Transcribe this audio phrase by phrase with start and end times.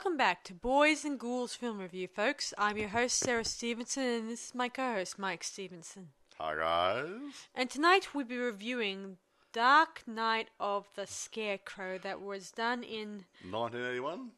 [0.00, 2.54] Welcome back to Boys and Ghouls Film Review, folks.
[2.56, 6.08] I'm your host, Sarah Stevenson, and this is my co host, Mike Stevenson.
[6.38, 7.48] Hi guys.
[7.54, 9.18] And tonight we'll be reviewing
[9.52, 13.26] Dark Night of the Scarecrow that was done in.
[13.50, 14.30] 1981.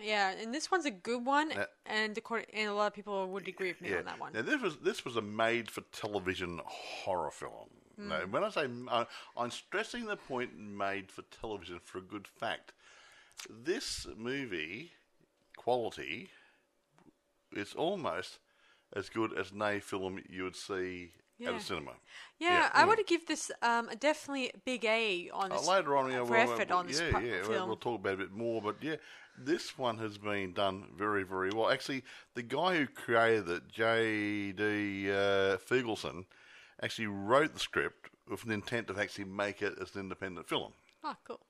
[0.00, 1.64] Yeah, and this one's a good one, Yeah.
[1.84, 4.32] and, according, and a lot of people would agree with me on that one.
[4.34, 7.70] Now this was this was a made-for-television horror film.
[7.96, 8.08] Hmm.
[8.08, 9.06] Now, when I say uh,
[9.36, 12.72] I'm stressing the point made for television for a good fact.
[13.48, 14.92] This movie
[15.56, 16.30] quality
[17.52, 18.38] is almost
[18.94, 21.56] as good as an A film you would see at Yeah.
[21.56, 21.92] a cinema.
[22.38, 22.86] Yeah, Yeah, I mm.
[22.98, 25.66] to give this um, a definitely big A on Uh, this.
[25.66, 27.68] later on, yeah, for we'll, effort we'll- on this yeah, yeah, we'll- film.
[27.68, 28.62] we'll talk about it a bit more.
[28.62, 28.96] But yeah,
[29.36, 31.70] this one has been done very, very well.
[31.70, 35.10] Actually, the guy who created it, J.D.
[35.10, 35.58] Uh,
[36.82, 40.74] actually wrote the script with an intent to actually make it as an independent film,
[41.04, 41.40] Oh, cool.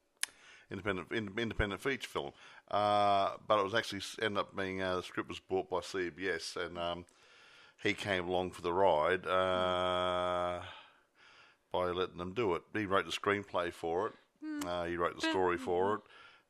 [0.72, 2.32] Independent in, independent feature film.
[2.70, 6.56] Uh, but it was actually ended up being uh, the script was bought by CBS,
[6.56, 7.04] and um,
[7.82, 10.62] he came along for the ride uh,
[11.72, 12.62] by letting them do it.
[12.74, 14.12] He wrote the screenplay for it.
[14.66, 16.00] Uh, he wrote the story for it.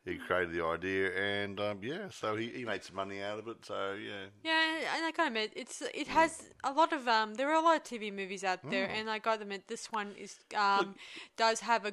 [0.05, 3.47] He created the idea, and um, yeah, so he, he made some money out of
[3.47, 3.59] it.
[3.65, 7.35] So yeah, Yeah, and I gotta admit, it's it has a lot of um.
[7.35, 8.99] There are a lot of TV movies out there, Mm.
[9.01, 10.97] and I gotta admit, this one is um
[11.37, 11.93] does have a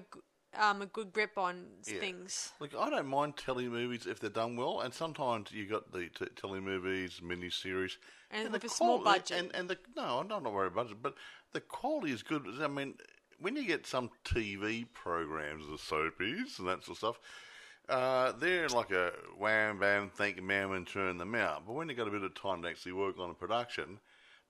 [0.57, 1.99] um a good grip on Yeah.
[1.99, 2.53] things.
[2.59, 6.09] Look, I don't mind telly movies if they're done well, and sometimes you got the
[6.09, 7.97] t- telly movies, miniseries,
[8.31, 9.37] And the with a small quality- budget.
[9.45, 11.15] And, and the no, I'm not worried about budget, but
[11.51, 12.45] the quality is good.
[12.61, 12.97] I mean,
[13.39, 17.19] when you get some TV programs, the soapies and that sort of stuff,
[17.87, 21.65] uh, they're like a wham bam, thank you, ma'am, and turn them out.
[21.65, 23.99] But when you got a bit of time to actually work on a production,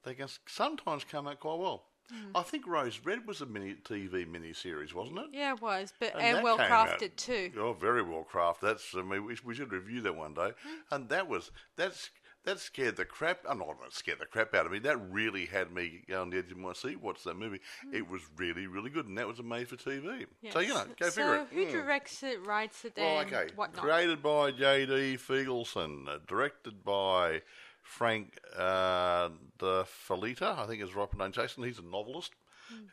[0.03, 1.85] they can sometimes come out quite well.
[2.09, 2.35] Hmm.
[2.35, 5.25] I think Rose Red was a mini TV miniseries, wasn't it?
[5.33, 7.51] Yeah, it was, but And and, well came out- crafted too.
[7.57, 8.61] Oh, very well crafted.
[8.61, 10.51] That's I mean, we, we should review that one day.
[10.91, 12.09] And that was that's
[12.45, 13.39] that scared the crap.
[13.47, 14.79] I'm not going to scare the crap out of me.
[14.79, 17.01] That really had me on the edge of my seat.
[17.01, 17.59] Watch that movie.
[17.91, 20.25] It was really really good, and that was a made for TV.
[20.51, 21.47] So you know, go so figure it.
[21.51, 21.71] who Mm.
[21.71, 23.53] directs it, writes it, Well, and okay.
[23.55, 23.83] whatnot?
[23.83, 25.17] Created by J.D.
[25.17, 27.41] Feigelson, uh, directed by
[27.89, 31.63] Frank uh, De Felitta, I think is the right pronunciation.
[31.63, 32.31] He's a novelist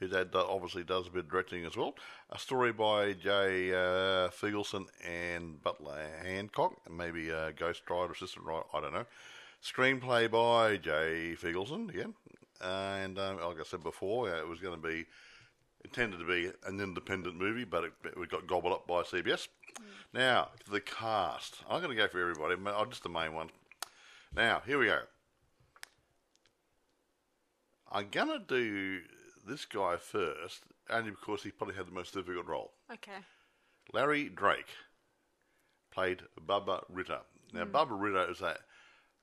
[0.01, 1.95] who that uh, obviously does a bit of directing as well.
[2.31, 4.31] A story by Jay Uh,
[5.07, 9.05] and Butler Hancock, maybe uh, Ghost Rider, assistant writer, I don't know.
[9.63, 12.15] Screenplay by Jay Feigelson again,
[12.63, 15.05] and um, like I said before, uh, it was going to be
[15.85, 19.49] intended to be an independent movie, but it, it got gobbled up by CBS.
[20.15, 21.57] Now, the cast.
[21.69, 23.51] I'm going to go for everybody, oh, just the main one.
[24.35, 25.01] Now, here we go.
[27.91, 29.01] I'm going to do
[29.47, 32.73] this guy first, only because he probably had the most difficult role.
[32.93, 33.13] Okay.
[33.93, 34.69] Larry Drake
[35.93, 37.21] played Bubba Ritter.
[37.53, 37.75] Now, hmm.
[37.75, 38.57] Bubba Ritter is a,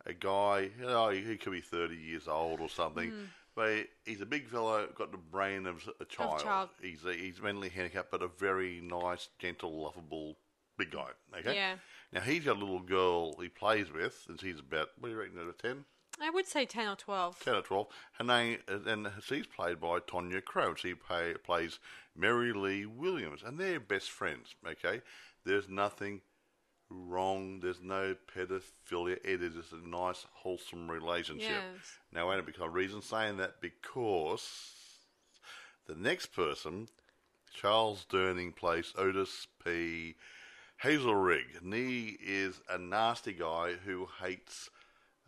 [0.05, 3.23] a guy, you know, he, could be 30 years old or something, hmm.
[3.55, 6.39] but he's a big fellow, got the brain of a child.
[6.41, 6.69] child.
[6.81, 10.37] He's, a, he's mentally handicapped, but a very nice, gentle, lovable
[10.77, 11.09] big guy.
[11.37, 11.55] Okay?
[11.55, 11.75] Yeah.
[12.13, 15.19] Now, he's got a little girl he plays with, and she's about, what do you
[15.19, 15.85] reckon, about 10?
[16.21, 17.39] I would say ten or twelve.
[17.39, 17.87] 10 or 12.
[18.19, 20.75] Her name, uh, and she's played by Tonya Crowe.
[20.75, 21.79] She play, plays
[22.15, 25.01] Mary Lee Williams, and they're best friends, okay?
[25.43, 26.21] There's nothing
[26.89, 29.17] wrong, there's no pedophilia.
[29.23, 31.49] It is just a nice, wholesome relationship.
[31.49, 31.97] Yes.
[32.13, 34.47] Now, wait a minute, because reason saying that because
[35.87, 36.89] the next person,
[37.53, 40.15] Charles Durning, plays Otis P.
[40.83, 44.69] Hazelrig, he is a nasty guy who hates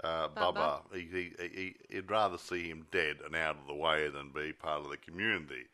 [0.03, 0.53] uh, Bubba.
[0.53, 0.81] Bubba.
[0.93, 4.51] He, he, he, he'd rather see him dead and out of the way than be
[4.51, 5.65] part of the community.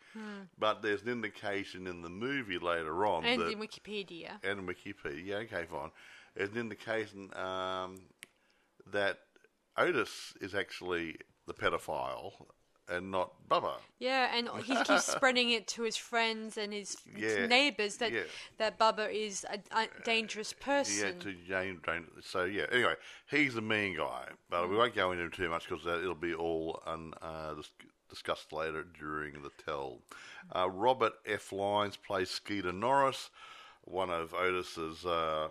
[0.59, 4.43] But there's an indication in the movie later on And that in Wikipedia.
[4.43, 5.45] and Wikipedia.
[5.45, 5.91] Okay, fine.
[6.35, 8.01] There's an indication um,
[8.91, 9.19] that
[9.77, 11.15] Otis is actually
[11.47, 12.33] the pedophile
[12.91, 13.73] and not Bubba.
[13.99, 18.21] Yeah, and he keeps spreading it to his friends and his Yeah, neighbors that yeah.
[18.57, 21.15] that Bubba is a, a dangerous person.
[21.17, 21.79] Yeah, to Jane.
[21.85, 22.65] Jane so yeah.
[22.71, 22.95] Anyway,
[23.29, 26.33] he's the mean guy, but we won't go into him too much because it'll be
[26.33, 27.53] all un, uh,
[28.09, 29.99] discussed later during the tell.
[30.55, 31.51] Uh, Robert F.
[31.51, 33.29] Lyons plays Skeeter Norris,
[33.83, 35.05] one of Otis's.
[35.05, 35.47] Uh,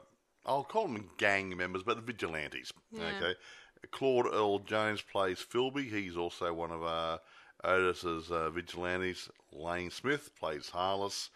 [0.46, 2.72] I'll call them gang members, but the vigilantes.
[2.92, 3.12] Yeah.
[3.16, 3.34] Okay.
[3.90, 5.90] Claude Earl Jones plays Philby.
[5.90, 7.18] He's also one of uh,
[7.64, 9.28] Otis's uh, vigilantes.
[9.52, 11.30] Lane Smith plays Harliss.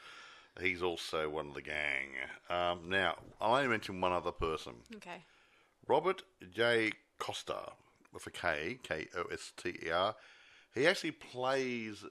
[0.60, 2.10] He's also one of the gang.
[2.48, 4.74] Um, now, I'll only mention one other person.
[4.96, 5.24] okay.
[5.86, 6.22] Robert
[6.54, 6.92] J.
[7.18, 7.72] Koster,
[8.12, 10.14] with a K, K O S T E R.
[10.74, 12.04] He actually plays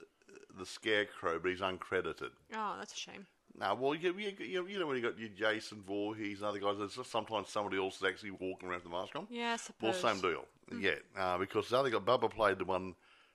[0.56, 2.30] the Scarecrow, but he's uncredited.
[2.54, 3.26] Oh, that's a shame.
[3.58, 6.76] No, well, you, you, you, know when you got your Jason Voorhees and other guys,
[6.78, 9.28] there's just sometimes somebody else is actually walking around with the mask on.
[9.30, 10.44] Yeah, I Well, same deal.
[10.80, 12.94] Yeah, uh, because the other guy, Bubba played the one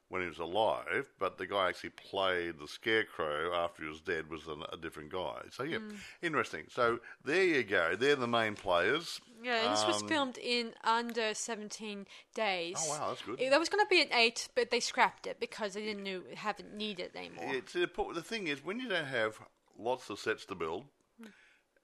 [0.10, 4.30] when he was alive, but the guy actually played the Scarecrow after he was dead
[4.30, 5.42] was an, a different guy.
[5.51, 5.77] So yeah,
[6.21, 6.66] interesting.
[6.69, 7.95] So there you go.
[7.95, 9.21] They're the main players.
[9.42, 12.75] Yeah, and this was Um, filmed in under 17 days.
[12.80, 13.39] Oh, wow, that's good.
[13.39, 16.04] It- There was going to be an 8, but they scrapped it because they didn't
[16.04, 17.54] know, have it needed anymore.
[17.54, 17.88] It's the
[18.24, 19.39] thing is when you don't have
[19.79, 20.85] lots of sets to build,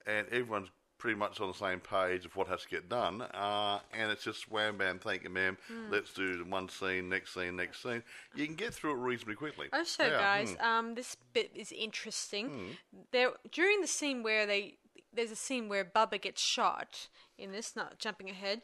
[0.06, 3.80] and everyone's pretty much on the same page of what has to get done, uh,
[3.94, 5.58] and it's just wham bam, thank you, ma'am.
[5.90, 8.02] Let's do the one scene, next scene, next scene.
[8.34, 9.68] You can get through it reasonably quickly.
[9.74, 10.66] Also, Yeah, guys, hmm.
[10.66, 12.78] um, this bit is interesting.
[13.12, 14.76] There, during the scene where they,
[15.14, 17.08] there's a scene where Bubba gets shot.
[17.38, 18.62] In this, not jumping ahead,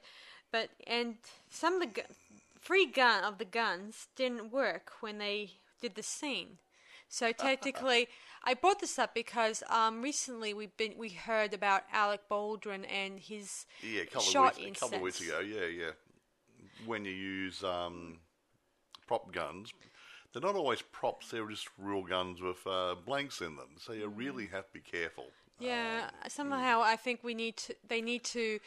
[0.50, 1.16] but and
[1.50, 2.14] some of the gu-
[2.58, 5.52] free gun of the guns didn't work when they
[5.82, 6.58] did the scene.
[7.12, 8.08] So technically,
[8.44, 13.20] I brought this up because um, recently we've been we heard about Alec Baldwin and
[13.20, 15.40] his Yeah, a couple shot of weeks, a couple of weeks ago.
[15.42, 15.92] Yeah, yeah.
[16.86, 18.20] When you use um,
[19.08, 19.74] prop guns,
[20.32, 21.30] they're not always props.
[21.32, 23.76] They're just real guns with uh, blanks in them.
[23.78, 24.00] So Mm.
[24.00, 25.26] you really have to be careful.
[25.62, 27.76] Yeah, Um, somehow I think we need to.
[27.88, 28.60] They need to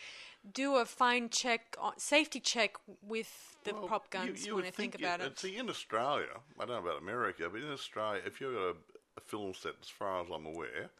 [0.52, 4.68] do a fine check, on, safety check with the Well, prop guns you when would
[4.68, 5.38] I think it- about it.
[5.38, 6.28] See, in Australia,
[6.60, 8.76] I don't know about America, but in Australia, if you've got a,
[9.16, 10.90] a film set, as far as I'm aware,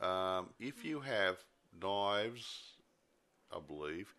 [0.00, 1.38] um, if you have
[1.80, 2.74] knives,
[3.50, 4.14] I believe,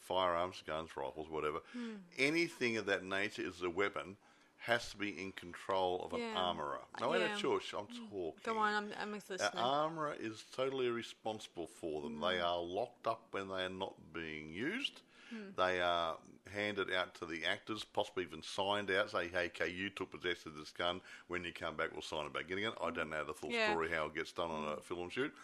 [0.00, 1.94] firearms, guns, rifles, whatever, Hmm.
[2.18, 4.16] anything of that nature is a weapon,
[4.60, 6.36] has to be in control of an Yeah.
[6.36, 6.80] armourer.
[7.00, 7.34] No, in Yeah.
[7.34, 8.10] a church, I'm mm.
[8.10, 8.40] talking.
[8.42, 9.40] Go on, I'm, I'm listening.
[9.54, 12.20] armourer is totally responsible for them.
[12.20, 12.44] They mm.
[12.44, 15.00] are locked up when they are not being used.
[15.30, 15.50] Hmm.
[15.56, 16.18] They are
[16.52, 20.50] handed out to the actors, possibly even signed out, say, hey, okay, you took possession
[20.50, 21.00] of this gun.
[21.28, 22.72] When you come back, we'll sign it back in again.
[22.80, 22.94] I hmm.
[22.94, 23.70] don't know the full Yeah.
[23.70, 24.80] story how it gets done on a hmm.
[24.80, 25.34] film shoot.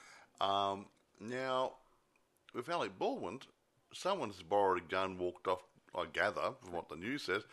[0.41, 0.87] Um,
[1.21, 1.77] now,
[2.53, 3.41] with Alec Baldwin,
[3.93, 5.63] someone's borrowed a gun, walked off,
[5.95, 7.45] I gather, from what the news says,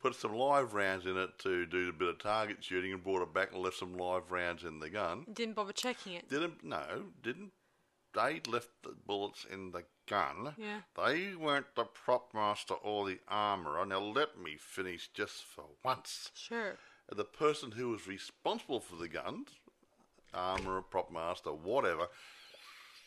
[0.00, 3.22] put some live rounds in it to do a bit of target shooting and brought
[3.22, 5.26] it back and left some live rounds in the gun.
[5.32, 6.28] Didn't bother checking it.
[6.28, 7.52] Didn't no, didn't
[8.14, 10.54] they left the bullets in the gun?
[10.58, 10.80] Yeah.
[10.96, 13.86] They weren't the prop master or the armourer.
[13.86, 16.30] Now let me finish just for once.
[16.34, 16.76] Sure.
[17.14, 19.48] The person who was responsible for the guns,
[20.32, 22.06] armourer, prop master, whatever,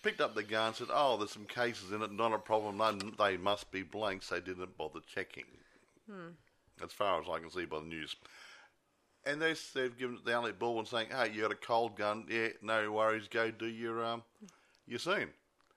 [0.04, 2.12] picked up the gun and said, "Oh, there's some cases in it.
[2.12, 2.78] Not a problem.
[2.78, 4.30] They, they must be blanks.
[4.30, 5.46] They didn't bother checking."
[6.10, 6.32] Hmm.
[6.82, 8.16] As far as I can see by the news.
[9.26, 12.26] And they, they've given the Alec Baldwin saying, "Hey, you got a cold gun?
[12.30, 13.28] Yeah, no worries.
[13.28, 14.24] Go do your um,
[14.86, 15.30] your scene."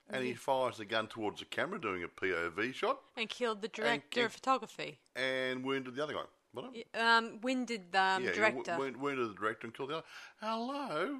[0.09, 3.67] And he fires the gun towards the camera, doing a POV shot, And killed the
[3.67, 4.99] director and- of photography.
[5.17, 6.21] and wounded the other guy.
[6.53, 6.73] What?
[6.97, 8.77] Um, winded the um, yeah, director.
[8.77, 10.05] wound- wounded the director and killed the other.
[10.41, 11.19] Hello,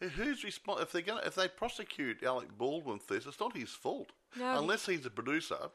[0.00, 0.82] who's responsible?
[0.82, 4.12] If they're gonna, if they prosecute Alec Baldwin for this, it's not his fault.
[4.36, 4.58] No.
[4.58, 5.68] Unless he's a producer,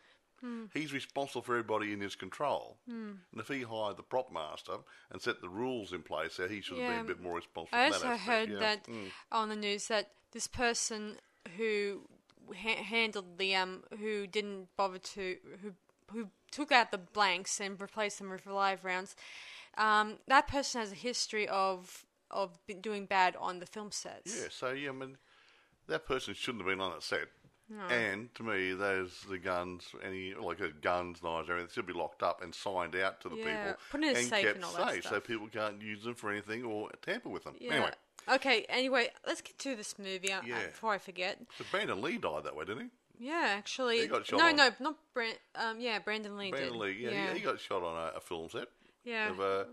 [0.73, 2.77] he's responsible for everybody in his control.
[2.87, 4.77] And if he hired the prop master
[5.11, 7.77] and set the rules in place, so he should have been a bit more responsible.
[7.77, 8.59] I also that heard yeah.
[8.59, 9.11] that Mm.
[9.31, 11.17] on the news that this person
[11.57, 12.07] who
[12.55, 15.73] ha- handled the um who didn't bother to who
[16.11, 19.15] who took out the blanks and replaced them with live rounds,
[19.77, 24.37] um, that person has a history of of doing bad on the film sets.
[24.41, 25.17] Yeah, so yeah, I mean,
[25.87, 27.27] that person shouldn't have been on that set.
[27.89, 32.23] And to me, those the guns, any like uh, guns, knives, everything should be locked
[32.23, 34.65] up and signed out to the Yeah, people put in a and safe kept and
[34.65, 37.55] all that safe, so people can't use them for anything or tamper with them.
[37.59, 37.73] Yeah.
[37.73, 37.91] Anyway,
[38.29, 38.65] Okay.
[38.69, 40.67] Anyway, let's get to this movie uh, Yeah.
[40.67, 41.39] before I forget.
[41.57, 43.27] so Brandon Lee died that way, didn't he?
[43.27, 43.99] Yeah, actually.
[44.01, 45.37] He got shot no, on- no, not Brand.
[45.55, 46.79] Um, yeah, Brandon Lee Brandon did.
[46.79, 48.67] Lee, yeah, He, he got shot on a, a film set.
[49.03, 49.29] Yeah.
[49.29, 49.63] Of, uh,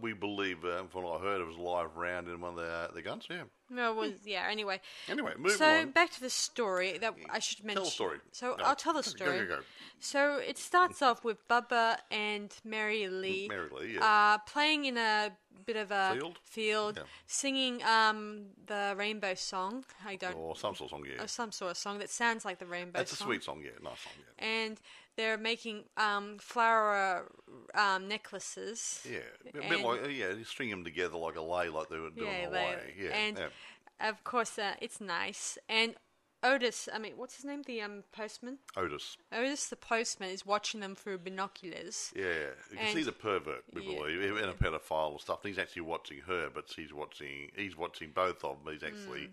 [0.00, 2.56] we believe, uh, from what I heard, it was a live round in one of
[2.56, 3.26] the, uh, the guns.
[3.30, 3.44] Yeah.
[3.70, 4.46] No, it was yeah.
[4.50, 5.58] Anyway, Anyway, moving on.
[5.58, 5.90] so on.
[5.90, 7.76] back to the story that I should mention.
[7.82, 8.18] Tell the story.
[8.32, 9.38] So No, I'll tell the story.
[9.38, 9.62] Go, go, go.
[10.00, 14.04] So it starts off with Bubba and Mary Lee, Mary Lee, yeah.
[14.04, 15.32] uh, playing in a
[15.64, 16.38] bit of a Field?
[16.44, 17.04] field, Yeah.
[17.26, 19.84] singing um, the Rainbow Song.
[20.04, 21.22] I don't, or some sort of song, yeah.
[21.24, 23.70] or some sort of song that sounds like the Rainbow It's a sweet song, yeah.
[23.82, 24.44] Nice song, yeah.
[24.44, 24.80] And
[25.16, 27.30] they're making um, flower
[27.74, 29.06] um, necklaces.
[29.10, 29.18] Yeah,
[29.48, 32.10] a bit And- like yeah, you string them together like a lay, like they were
[32.10, 32.76] doing Yeah, they- Hawaii.
[32.98, 34.08] Yeah, and yeah.
[34.08, 35.58] of course uh, it's nice.
[35.68, 35.94] And
[36.42, 37.62] Otis, I mean, what's his name?
[37.62, 38.58] The um, postman.
[38.76, 39.16] Otis.
[39.32, 42.12] Otis, the postman, is watching them through binoculars.
[42.14, 42.24] Yeah,
[42.70, 43.98] you can And- see the pervert, we Yeah.
[43.98, 45.40] believe, in a pedophile and stuff.
[45.42, 48.72] He's actually watching her, but he's watching he's watching both of them.
[48.74, 49.30] He's actually,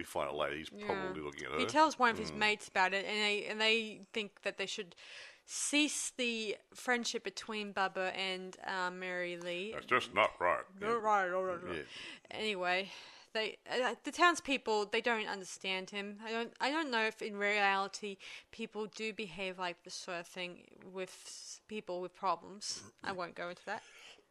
[0.00, 1.58] we find out later, he's probably looking at her.
[1.58, 4.64] He tells one of his mates about it, and they and they think that they
[4.64, 4.96] should
[5.44, 9.72] cease the friendship between Bubba and um, Mary Lee.
[9.74, 10.62] That's just not right.
[10.82, 11.76] All right, all right, all right.
[11.76, 11.82] Yeah.
[12.30, 12.90] Anyway,
[13.34, 16.16] they uh, the townspeople they don't understand him.
[16.24, 18.16] I don't I don't know if in reality
[18.52, 22.82] people do behave like this sort of thing with people with problems.
[23.04, 23.82] I won't go into that.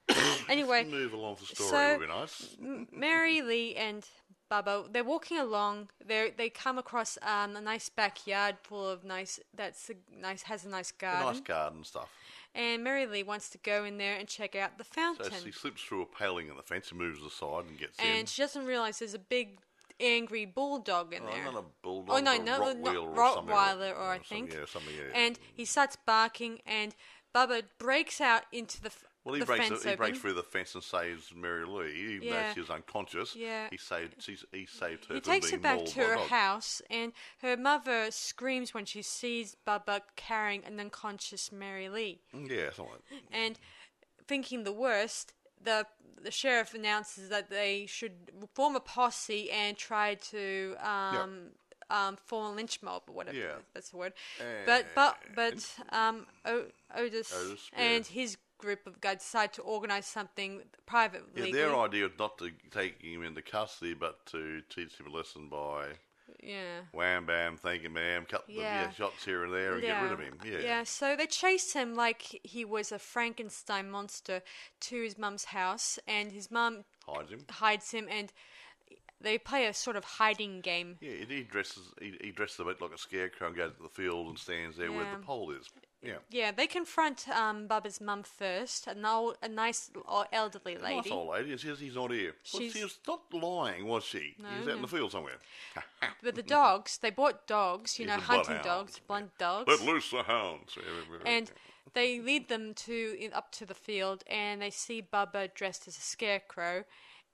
[0.49, 2.57] anyway, Move along the story so- would be nice.
[2.91, 4.07] Mary Lee and
[4.51, 5.89] Bubba, they're walking along.
[6.06, 9.39] They they come across um, a nice backyard full of nice.
[9.56, 11.25] That's a nice has a nice A garden.
[11.34, 12.10] nice garden stuff.
[12.56, 15.32] And Mary Lee wants to go in there and check out the fountain.
[15.32, 18.10] So she slips through a paling in the fence and moves aside and gets and
[18.10, 18.15] in.
[18.22, 19.60] And she doesn't realize there's a big
[20.00, 21.44] angry bulldog in Oh, there.
[21.46, 22.84] not a bulldog, Oh no, a no, Rottweiler
[23.15, 24.53] not or Rottweiler, or I some- think.
[24.53, 24.96] Yeah, something.
[24.96, 25.12] Yeah.
[25.15, 26.96] And he starts barking, and
[27.36, 28.91] Bubba breaks out into the
[29.29, 32.27] well, he the breaks fence he breaks through the fence and saves Mary Lee, even
[32.27, 32.48] Yeah.
[32.50, 33.36] though she was unconscious.
[33.36, 33.67] Yeah.
[33.71, 34.15] he saved.
[34.21, 37.13] She's, he saved her He from takes her being back to a her house, and
[37.41, 42.19] her mother screams when she sees Bubba carrying an unconscious Mary Lee.
[42.33, 42.86] Yeah, something.
[43.12, 43.38] Like that.
[43.38, 43.59] And
[44.27, 45.86] thinking the worst, the
[46.21, 48.12] the sheriff announces that they should
[48.53, 51.51] form a posse and try to um,
[51.89, 53.55] um, form a lynch mob or whatever Yeah.
[53.74, 54.13] that's the word.
[54.65, 58.21] But but but um, o- Otis, Otis, and yeah.
[58.21, 61.48] his group of guys decide to organize something privately.
[61.48, 65.10] Yeah, their idea was not to take him into custody, but to teach him a
[65.10, 65.88] lesson by
[66.44, 66.82] yeah.
[66.92, 68.84] wham bam, thank you, ma'am, cut the Yeah.
[68.84, 70.38] yeah, shots here and there and get rid of him.
[70.46, 70.60] Yeah.
[70.60, 74.42] Yeah, so they chased him like he was a Frankenstein monster
[74.82, 77.46] to his mum's house, and his mum hides him.
[77.50, 78.32] hides him, and
[79.22, 80.98] they play a sort of hiding game.
[81.01, 83.89] Yeah, he- dresses he, he dresses a bit like a scarecrow and goes to the
[83.89, 85.70] field and stands there where the pole is.
[86.01, 86.13] Yeah.
[86.29, 91.10] Yeah, they confront um, Bubba's mum first, an old, a nice o- elderly Nice lady.
[91.12, 92.36] old lady, and says he's not here.
[92.53, 94.36] Well, She's- she was not lying, was she?
[94.41, 94.88] No, he was out in no.
[94.88, 95.39] the field somewhere.
[96.24, 98.65] But the dogs, they bought dogs, you He's know, a hunting bloodhound.
[98.88, 99.68] dogs, blunt dogs.
[99.68, 100.77] Let loose the hounds.
[101.25, 101.51] and
[101.94, 105.98] they lead them to in, up to the field, and they see Bubba dressed as
[105.98, 106.86] a scarecrow,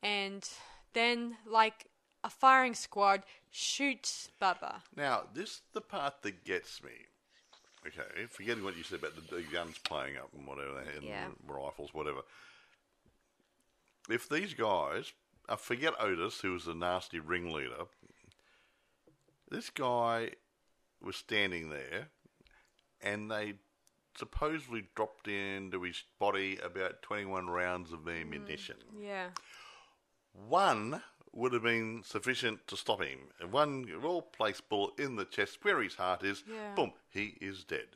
[0.02, 0.48] and
[0.94, 1.86] then like
[2.24, 4.82] a firing squad shoots Bubba.
[4.96, 6.92] Now, this is the part that gets me.
[7.88, 11.28] Okay, forgetting what you said about the, the guns playing up and whatever, and Yeah.
[11.48, 12.22] rifles, whatever.
[14.10, 15.14] If these guys,
[15.48, 17.86] I forget Otis, who was the nasty ringleader.
[19.50, 20.32] This guy
[21.02, 22.08] was standing there,
[23.02, 23.56] and they
[24.18, 28.78] supposedly dropped into his body about twenty-one rounds of mm, ammunition.
[29.00, 29.30] Yeah.
[30.34, 31.04] One
[31.36, 33.20] would have been sufficient to stop him.
[33.52, 36.74] One well placed bullet in the chest where his heart is, Yeah.
[36.76, 37.88] boom, he is dead.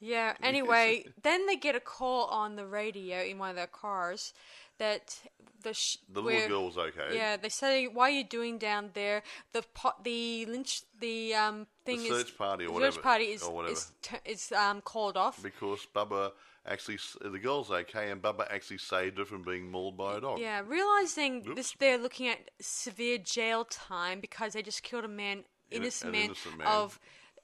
[0.00, 0.34] Yeah.
[0.42, 4.34] Anyway, then they get a call on the radio in one of their cars
[4.78, 5.20] that
[5.62, 7.14] the sh- The where- little girl's okay.
[7.14, 9.22] Yeah, they say, "Why are you doing down there?"
[9.52, 13.24] The pot, the lynch, the um thing is search party or the whatever- Search party
[13.26, 13.72] is or whatever.
[13.74, 15.40] is, t- is um called off.
[15.40, 16.32] Because Bubba
[16.66, 20.38] actually, the girl's okay, and Bubba actually saved her from being mauled by a dog.
[20.38, 21.56] Yeah, realizing Oops.
[21.56, 26.12] this, they're looking at severe jail time because they just killed a man, innocent, an
[26.12, 26.66] man, innocent man.
[26.66, 26.98] of,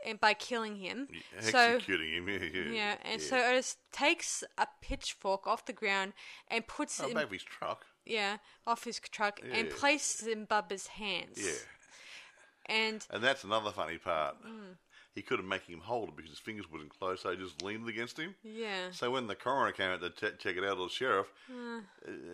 [0.07, 1.09] and by killing him.
[1.41, 2.29] So Executing him.
[2.29, 2.71] Yeah, yeah.
[2.73, 6.13] yeah, and so Otis takes a pitchfork off the ground
[6.49, 7.87] and puts Oh, it, in, baby's truck.
[8.07, 11.37] yeah, off his truck and places it in Bubba's hands.
[11.37, 11.53] Yeah.
[12.67, 14.37] and And that's another funny part.
[14.47, 14.77] Mm.
[15.19, 17.89] He couldn't make him hold it because his fingers wouldn't close, so he just leaned
[17.89, 18.37] against him.
[18.45, 21.27] yeah, So when the coroner came out to che- check it out, or the sheriff,
[21.51, 21.81] uh,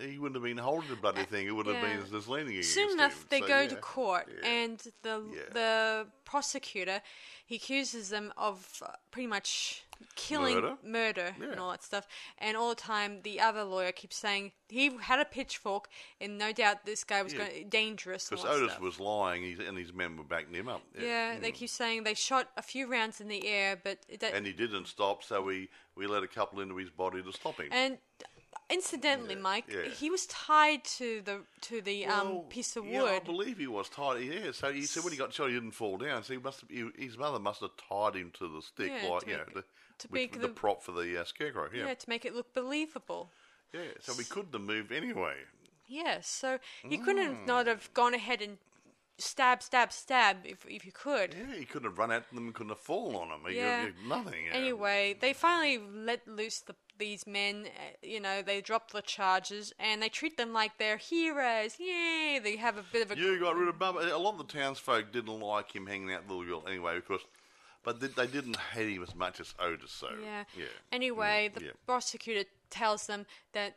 [0.07, 1.47] he wouldn't have been holding the bloody thing.
[1.47, 2.89] It would have Uh, been just leaning against him.
[2.91, 3.27] Soon enough, him.
[3.31, 3.69] they So, go yeah.
[3.69, 4.47] to court, Yeah.
[4.47, 5.43] and the Yeah.
[5.55, 7.01] the prosecutor
[7.47, 9.84] he accuses them of uh, pretty much
[10.17, 10.77] killing Murder?
[10.83, 11.47] murder Yeah.
[11.53, 12.07] and all that stuff.
[12.39, 15.89] And all the time, the other lawyer keeps saying he had a pitchfork,
[16.21, 17.49] and no doubt this guy was Yeah.
[17.49, 18.29] going dangerous.
[18.29, 18.83] Because Otis stuff.
[18.83, 20.83] was lying, and his men were backing him up.
[20.99, 24.47] Yeah, they keep saying they shot a few rounds in the air, but that, And
[24.47, 27.69] he didn't stop, so we, we let a couple into his body to stop him.
[27.71, 27.99] and
[28.71, 29.83] incidentally, Mike, yeah.
[29.91, 33.25] he was tied to the to the um piece of yeah, I wood.
[33.25, 34.23] believe he was tied.
[34.23, 36.23] Yeah, so he said when he got shot, he didn't fall down.
[36.25, 39.09] So he must have, he, his mother must have tied him to the stick, Yeah,
[39.11, 39.63] like you know,
[39.99, 41.69] to with make the, the- prop for the uh, scarecrow.
[41.75, 41.87] Yeah.
[41.87, 43.31] yeah, to make it look believable.
[43.73, 45.35] yeah, So we couldn't have moved anyway.
[45.87, 46.59] Yeah, so
[46.89, 47.37] you couldn't Mm.
[47.39, 48.57] have not have gone ahead and
[49.19, 51.35] stab, stab, stab if if you could.
[51.39, 52.53] Yeah, he couldn't have run at them.
[52.53, 53.41] Couldn't have fallen on them.
[53.49, 53.85] He Yeah.
[53.87, 54.47] could, nothing.
[54.47, 54.53] yeah.
[54.55, 57.67] Anyway, they finally let loose the, these men.
[57.67, 61.79] uh, You know, they drop the charges and they treat them like they're heroes.
[61.79, 62.41] Yay!
[62.43, 64.11] They have a bit of a You got rid of Bubba.
[64.11, 66.97] A lot of the townsfolk didn't like him hanging out with the little girl anyway,
[66.97, 67.21] because,
[67.85, 69.91] but they, they didn't hate him as much as Otis.
[69.93, 70.45] So yeah.
[70.57, 70.65] yeah.
[70.93, 71.71] Anyway, Mm, the yeah.
[71.87, 73.77] prosecutor tells them that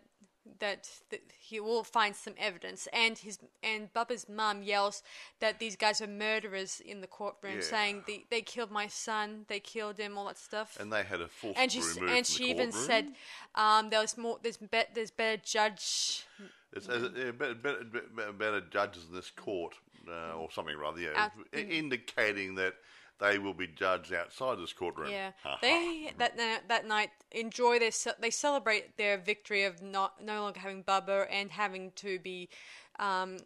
[0.60, 5.04] that, that he will find some evidence, and his and Bubba's mum yells
[5.42, 7.62] that these guys are murderers in the courtroom, Yeah.
[7.62, 10.78] saying they they killed my son, they killed him, all that stuff.
[10.80, 11.82] And they had a full And she
[12.16, 13.12] and she even said,
[13.56, 14.40] um, "There was more.
[14.42, 16.26] There's be, there's better judge
[16.74, 17.84] It's, it's, yeah, better, better,
[18.16, 19.74] better, better judges in this court,
[20.08, 22.76] uh, or something rather, yeah, Out- indicating that
[23.20, 25.10] they will be judged outside this courtroom.
[25.12, 25.32] Yeah,
[25.62, 30.84] they that that night enjoy their they celebrate their victory of not no longer having
[30.84, 32.50] Bubba and having to be,
[33.00, 33.38] um,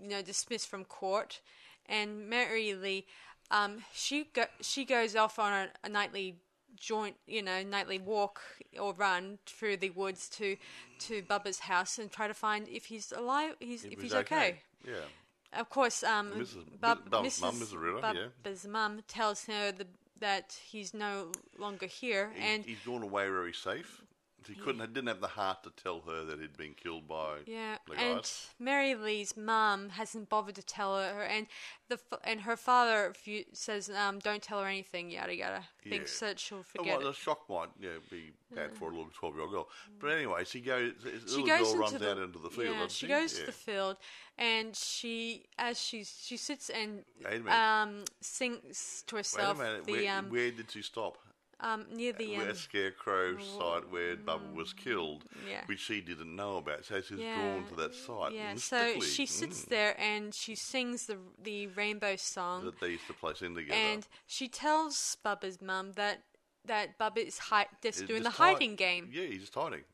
[0.00, 1.40] you know, dismissed from court.
[1.88, 3.06] And Mary Lee,
[3.50, 6.40] um, she go- she goes off on a, a nightly
[6.76, 8.42] joint, you know, nightly walk
[8.78, 10.56] or run through the woods to
[10.98, 14.14] to Bubba's house and try to find if he's alive, he's, if, It he's was
[14.22, 14.60] okay.
[14.86, 14.94] Yeah.
[15.58, 16.80] Of course, um, Mrs.
[16.80, 17.40] Bub, Mrs.
[17.40, 17.80] mum, Mrs.
[17.80, 18.26] Ritter, yeah.
[18.44, 19.86] Bubba's mum tells her the,
[20.20, 24.02] that he's no longer here, He, and he's gone away where he's safe.
[24.46, 27.78] He couldn't, didn't have the heart to tell her that he'd been killed by yeah,
[27.98, 28.48] and guys.
[28.58, 31.46] Mary Lee's mum hasn't bothered to tell her, and
[31.88, 33.12] the and her father
[33.52, 35.62] says, um, "Don't tell her anything." Yada yada.
[35.82, 39.10] Thinks that she'll Oh, forget well, the shock might yeah, be bad for a little
[39.14, 39.68] twelve-year-old girl.
[40.00, 40.92] But anyway, she goes.
[41.02, 42.66] The she little goes girl runs the out into the field.
[42.66, 43.40] yeah, doesn't she goes yeah.
[43.40, 43.96] to the field,
[44.38, 47.52] and she as she's she sits and Wait a minute.
[47.52, 49.84] um sings to herself Wait a minute.
[49.86, 51.18] the where, um where did she stop?
[51.60, 55.62] Um near the where um Scarecrow site where Bubba was killed, Yeah.
[55.66, 56.84] which she didn't know about.
[56.84, 57.34] So she's Yeah.
[57.36, 58.32] drawn to that site.
[58.34, 59.68] Yeah, so she sits Mm.
[59.68, 63.74] there and she sings the the rainbow song, that they used to play in together.
[63.78, 66.22] and she tells Bubba's mum that
[66.64, 69.08] that Bubba is hi- just It's doing the just hide- hiding game.
[69.12, 69.84] Yeah, he's just hiding.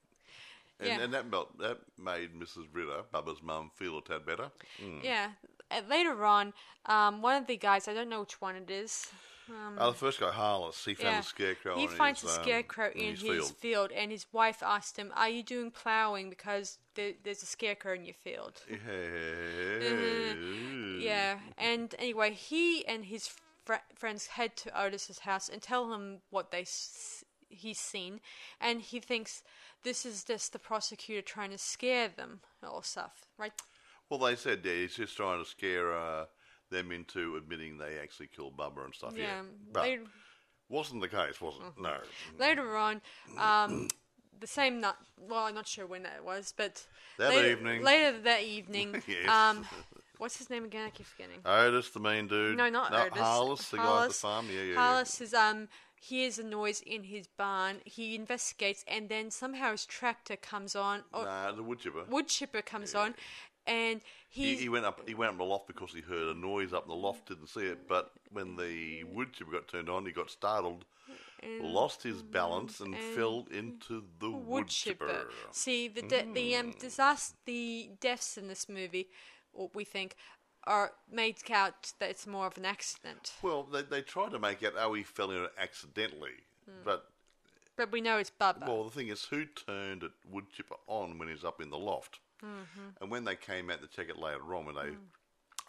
[0.81, 1.00] And, Yeah.
[1.00, 2.66] and that melt, that made Mrs.
[2.73, 4.50] Ritter, Bubba's mum, feel a tad better.
[4.81, 5.04] Mm.
[5.04, 5.33] Yeah.
[5.71, 6.54] Uh, later on,
[6.87, 9.12] um, one of the guys, I don't know which one it is.
[9.50, 11.76] Oh, the first guy, Harliss, he found Um, Yeah, the scarecrow.
[11.76, 13.56] he in finds his, the um, scarecrow in, his, his, field.
[13.58, 13.92] field.
[13.92, 18.04] and his wife asked him, "Are you doing plowing because there, there's a scarecrow in
[18.04, 20.34] your field?" Yeah.
[20.99, 23.28] Yeah, and anyway, he and his
[23.64, 28.21] fr- friends head to Otis's house and tell him what they s- he's seen,
[28.60, 29.43] and he thinks
[29.82, 33.52] this is just the prosecutor trying to scare them or stuff, right?
[34.08, 36.26] Well, they said yeah, he's just trying to scare uh,
[36.73, 39.15] them into admitting they actually killed Bubba and stuff.
[39.17, 40.02] Yeah, but Later,
[40.69, 41.80] wasn't the case, was it?
[41.80, 41.97] No.
[42.39, 43.00] later on,
[43.39, 43.89] um,
[44.41, 44.95] the same night.
[45.17, 46.85] Well, I'm not sure when that was, but
[47.19, 47.82] That later, evening.
[47.82, 49.02] Later that evening.
[49.06, 49.28] Yes.
[49.28, 49.65] Um,
[50.19, 50.87] what's his name again?
[50.87, 51.39] I keep forgetting.
[51.45, 52.56] Otis, the main dude.
[52.56, 53.19] No, not Otis.
[53.23, 54.47] Harliss, the guy at the farm.
[54.52, 54.75] Yeah, yeah.
[54.76, 55.69] Harliss is um
[56.00, 57.76] hears a noise in his barn.
[57.85, 62.04] He investigates, and then somehow his tractor comes on, or Nah, the wood chipper.
[62.08, 63.15] wood chipper comes on,
[63.66, 65.06] and He, he went up.
[65.08, 67.28] He went up the loft because he heard a noise up the loft.
[67.28, 70.84] Didn't see it, but when the wood chipper got turned on, he got startled,
[71.60, 75.06] lost his balance, and, fell into the wood, wood chipper.
[75.06, 75.26] chipper.
[75.52, 76.60] See the de- the Mm.
[76.60, 79.08] um disaster, the deaths in this movie,
[79.52, 80.16] what we think,
[80.64, 84.62] are made out that it's more of an accident, Well, they they tried to make
[84.62, 84.75] it.
[84.76, 86.82] Oh, he fell in it accidentally, Hmm.
[86.84, 87.10] but
[87.76, 88.66] but we know it's Bubba.
[88.66, 92.20] well, the thing is, who turned wood chipper on when he's up in the loft?
[92.45, 92.89] Mm-hmm.
[93.00, 94.99] And when they came out to check it later on, when they Mm.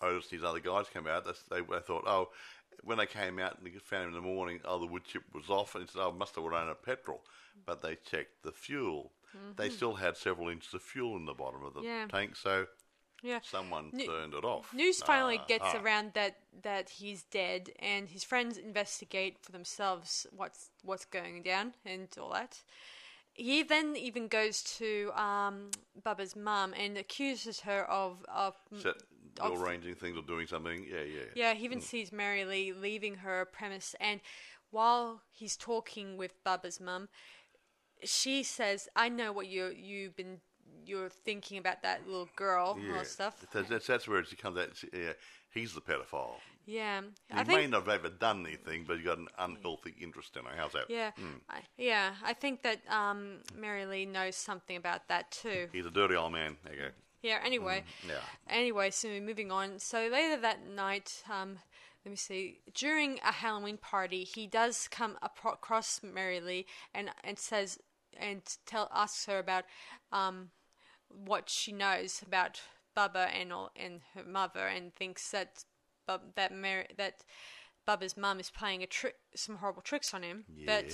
[0.02, 2.30] Otis and these other guys came out, they, they thought, oh,
[2.84, 5.24] when they came out and they found him in the morning, oh, the wood chip
[5.34, 7.22] was off, and he said, oh, must have run out of petrol.
[7.66, 9.12] But they checked the fuel.
[9.56, 11.88] They still had several inches of fuel in the bottom of the Mm-hmm.
[11.90, 12.08] Yeah.
[12.08, 12.66] tank, so
[13.24, 13.40] yeah.
[13.44, 14.74] someone New- turned it off.
[14.74, 15.82] News finally Ah, gets ah.
[15.82, 21.74] around that that he's dead, and his friends investigate for themselves what's what's going down
[21.86, 22.60] and all that.
[23.34, 25.72] He then even goes to um,
[26.06, 28.56] Bubba's mum and accuses her of of
[29.42, 30.86] of- arranging things or doing something.
[30.90, 31.24] Yeah, yeah.
[31.36, 31.54] yeah.
[31.54, 34.22] He even sees Mary Lee leaving her premise, and
[34.70, 37.10] while he's talking with Bubba's mum,
[38.04, 40.40] she says, "I know what you you've been."
[40.86, 43.00] You're thinking about that little girl Yeah.
[43.00, 43.46] or stuff.
[43.54, 44.84] That's, that's, that's where it comes out.
[44.92, 45.14] Yeah,
[45.54, 46.36] he's the pedophile.
[46.66, 49.94] Yeah, He I may think not have ever done anything, but he got an unhealthy
[50.02, 50.52] interest in her.
[50.56, 50.86] How's that?
[50.90, 51.12] Yeah,
[51.50, 52.14] I, yeah.
[52.24, 55.68] I think that um, Mary Lee knows something about that too.
[55.74, 56.58] He's a dirty old man.
[56.64, 56.88] There you go.
[57.22, 57.40] Yeah.
[57.44, 57.84] Anyway.
[58.08, 58.16] Yeah.
[58.50, 59.80] Anyway, so we're moving on.
[59.80, 61.58] So later that night, um,
[62.06, 62.60] let me see.
[62.74, 67.80] During a Halloween party, he does come across Mary Lee and and says
[68.18, 69.64] and tell asks her about
[70.12, 70.50] um,
[71.08, 72.62] what she knows about
[72.96, 75.64] Bubba and all, and her mother, and thinks that
[76.06, 77.24] Bub, that Mary that
[77.88, 80.46] Bubba's mum is playing a trick, some horrible tricks on him.
[80.66, 80.86] But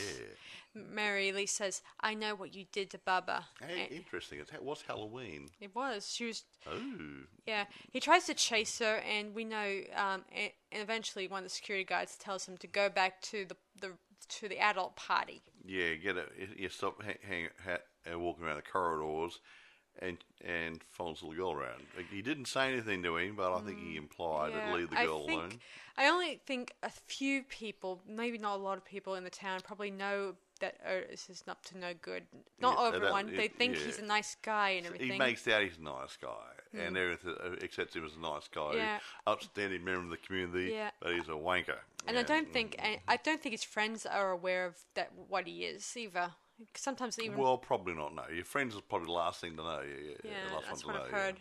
[0.73, 4.39] Mary Lee says, "I know what you did to Bubba." Hey, And interesting.
[4.39, 5.49] It was Halloween.
[5.59, 6.11] it was.
[6.11, 6.81] She was Oh.
[7.45, 11.43] yeah, he tries to chase her, and we know, um, and, and eventually one of
[11.45, 13.93] the security guards tells him to go back to the, the
[14.29, 15.41] to the adult party.
[15.65, 16.31] Yeah, get it.
[16.57, 17.77] You stop hang, hang, ha,
[18.11, 19.39] uh, walking around the corridors
[20.01, 21.83] and and follows the little girl around.
[21.97, 24.97] Like, He didn't say anything to him, but I think he implied that leave the
[24.99, 25.59] I girl think, alone.
[25.97, 29.59] I only think a few people, maybe not a lot of people in the town,
[29.63, 32.23] probably know that Otis is up to no good.
[32.59, 33.35] Not Yeah, they everyone.
[33.35, 35.11] They it- think he's a nice guy and everything.
[35.11, 38.47] He makes out he's a nice guy, and everything uh, accepts him as a nice
[38.47, 38.99] guy, Yeah.
[39.27, 40.91] upstanding member of the community, Yeah.
[41.01, 41.79] but he's a wanker.
[42.07, 45.47] and I don't think I, I don't think his friends are aware of that what
[45.47, 46.31] he is either.
[46.75, 48.13] Sometimes even Well, probably not.
[48.13, 49.81] No, your friends is probably the last thing to know.
[49.81, 51.23] Yeah, yeah, Yeah, last that's one what to I've know, yeah.
[51.25, 51.35] heard.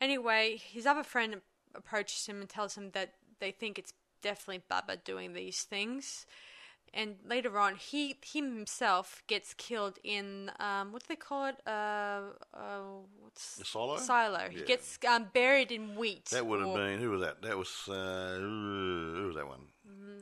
[0.00, 1.40] Anyway, his other friend
[1.74, 6.26] approaches him and tells him that they think it's definitely Bubba doing these things.
[6.94, 11.56] And later on, he him himself gets killed in um, what do they call it?
[11.66, 12.20] Uh,
[12.52, 12.80] uh,
[13.20, 13.96] what's A silo?
[13.96, 14.48] Silo.
[14.50, 16.26] He gets um, buried in wheat.
[16.26, 17.40] That would have or- been who was that?
[17.42, 19.60] That was uh, who was that one?
[19.90, 20.18] Mm-hmm.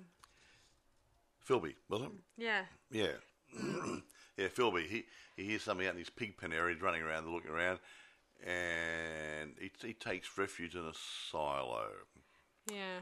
[1.49, 2.11] Philby, was it?
[2.39, 2.63] Yeah.
[2.93, 3.13] Yeah,
[4.41, 4.49] yeah.
[4.49, 4.87] Philby.
[4.87, 5.05] He
[5.37, 6.75] he hears something out in his pig pen area.
[6.75, 7.79] He's running around, looking around,
[8.45, 10.93] and he he takes refuge in a
[11.31, 11.89] silo.
[12.71, 13.01] Yeah.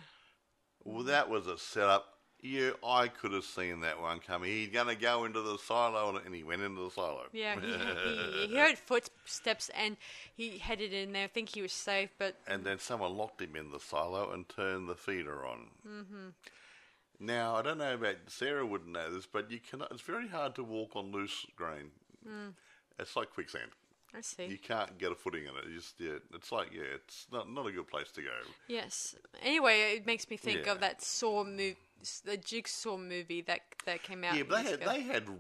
[0.85, 2.19] Well, that was a setup.
[2.41, 4.51] Yeah, I could have seen that one coming.
[4.51, 7.25] He's going to go into the silo, and he went into the silo.
[7.33, 9.97] Yeah, he, he, he heard footsteps and
[10.37, 13.73] he headed in there, think he was safe, but and then someone locked him in
[13.73, 15.67] the silo and turned the feeder on.
[15.87, 16.29] Mm-hmm.
[17.21, 19.91] Now I don't know about Sarah wouldn't know this, but you cannot.
[19.91, 21.91] It's very hard to walk on loose grain.
[22.27, 22.49] Hmm.
[22.99, 23.71] It's like quicksand.
[24.15, 24.47] I see.
[24.47, 25.69] You can't get a footing in it.
[25.71, 28.29] You just yeah, it's like yeah, it's not not a good place to go.
[28.69, 29.17] Yes.
[29.43, 30.73] Anyway, it makes me think Yeah.
[30.73, 31.77] of that Saw movie,
[32.25, 34.37] the Jigsaw movie that that came out.
[34.37, 34.93] Yeah, but they had ago.
[34.93, 35.35] they had r-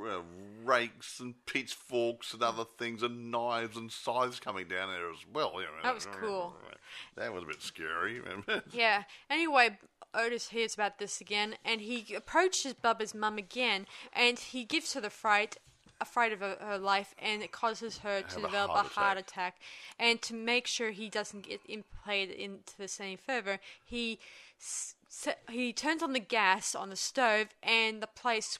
[0.00, 0.22] r- uh,
[0.64, 5.52] rakes and pitchforks and other things and knives and scythes coming down there as well.
[5.56, 5.82] you know.
[5.84, 6.56] That was cool.
[7.16, 8.20] That was a bit scary.
[8.72, 9.04] Yeah.
[9.30, 9.78] Anyway,
[10.14, 15.00] Otis hears about this again, and he approaches Bubba's mum again, and he gives her
[15.00, 15.58] the fright,
[16.00, 18.86] a fright of her, her life, and it causes her to Have a develop heart
[18.86, 19.56] a heart attack.
[19.98, 24.18] And to make sure he doesn't get implicated into this any further, he
[24.60, 28.58] s- s- he turns on the gas on the stove, and the place.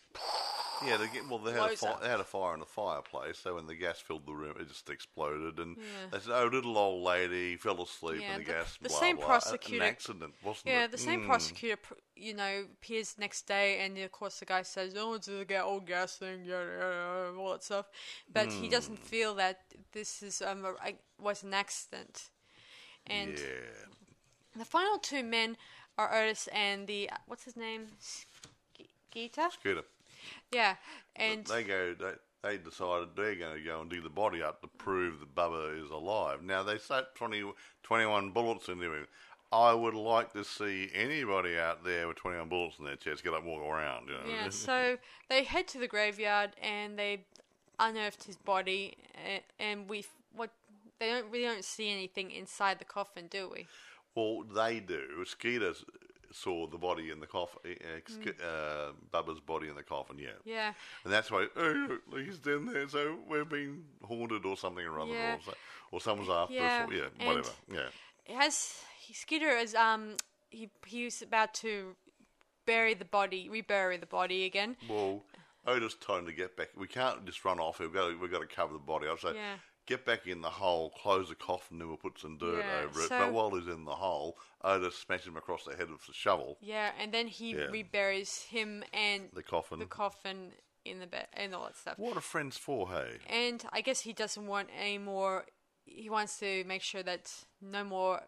[0.87, 3.39] Yeah, they get, well, they had, a fi- they had a fire in the fireplace,
[3.39, 5.59] so when the gas filled the room, it just exploded.
[5.59, 5.83] And Yeah.
[6.13, 8.99] they said, "Oh, little old lady fell asleep Yeah, in the, the- gas." the blah,
[9.01, 9.27] same blah.
[9.27, 10.91] prosecutor- An accident, wasn't Yeah, it?
[10.93, 11.27] the same Mm.
[11.27, 15.29] prosecutor, pr- you know, appears next day, and of course the guy says, "Oh, it's
[15.29, 17.87] ga- old gas thing, yeah, yeah, yeah," all that stuff,"
[18.29, 19.05] but he doesn't Hmm.
[19.05, 22.31] feel that this is um a, I- was an accident.
[23.07, 23.87] And yeah,
[24.55, 25.57] the final two men
[25.97, 27.89] are Otis and the what's his name,
[28.77, 29.51] G- Gita.
[29.53, 29.85] Scooter.
[30.53, 30.77] Yeah,
[31.17, 31.95] and they go.
[31.99, 32.13] They,
[32.43, 35.85] they decided they're going to go and dig the body up to prove that Bubba
[35.85, 36.43] is alive.
[36.43, 39.07] Now they set 20, 21 bullets in him.
[39.51, 43.25] I would like to see anybody out there with twenty one bullets in their chest
[43.25, 44.09] get up and walk around.
[44.09, 44.21] You know?
[44.29, 44.99] Yeah, so
[45.31, 47.25] they head to the graveyard and they
[47.79, 50.05] unearthed his body, and, and we
[50.37, 50.51] what
[50.99, 53.67] they don't we don't see anything inside the coffin, do we?
[54.15, 55.25] Well, they do.
[55.25, 55.73] Skeeter
[56.33, 60.29] saw the body in the coffin, uh, Ske- uh, Bubba's body in the coffin, yeah.
[60.45, 60.73] Yeah,
[61.05, 65.13] And that's why, oh, he's in there, so we've been haunted or something or other,
[65.13, 65.35] Yeah.
[65.37, 65.55] or, so,
[65.93, 67.89] or someone's after Yeah, us, or, yeah, and- whatever, yeah.
[68.27, 70.17] it has he, Skeeter is um
[70.51, 71.97] he he was about to
[72.67, 74.77] bury the body, rebury the body again.
[74.89, 75.23] Well,
[75.67, 76.69] Otis told him to get back.
[76.77, 77.79] We can't just run off.
[77.79, 79.21] We've got to, we've got to cover the body up.
[79.21, 79.57] So Yeah.
[79.89, 83.01] Get back in the hole, close the coffin, then we'll put some dirt Yeah, over
[83.01, 83.09] it.
[83.09, 86.13] so- but while he's in the hole, Otis smashes him across the head with the
[86.13, 87.65] shovel, Yeah, and then he Yeah.
[87.71, 89.79] reburies him and the coffin.
[89.79, 90.53] the coffin
[90.85, 91.99] in the bed and all that stuff.
[91.99, 93.19] what are friends for, hey?
[93.27, 95.47] And I guess he doesn't want any more.
[95.87, 98.23] He wants to make sure that no more,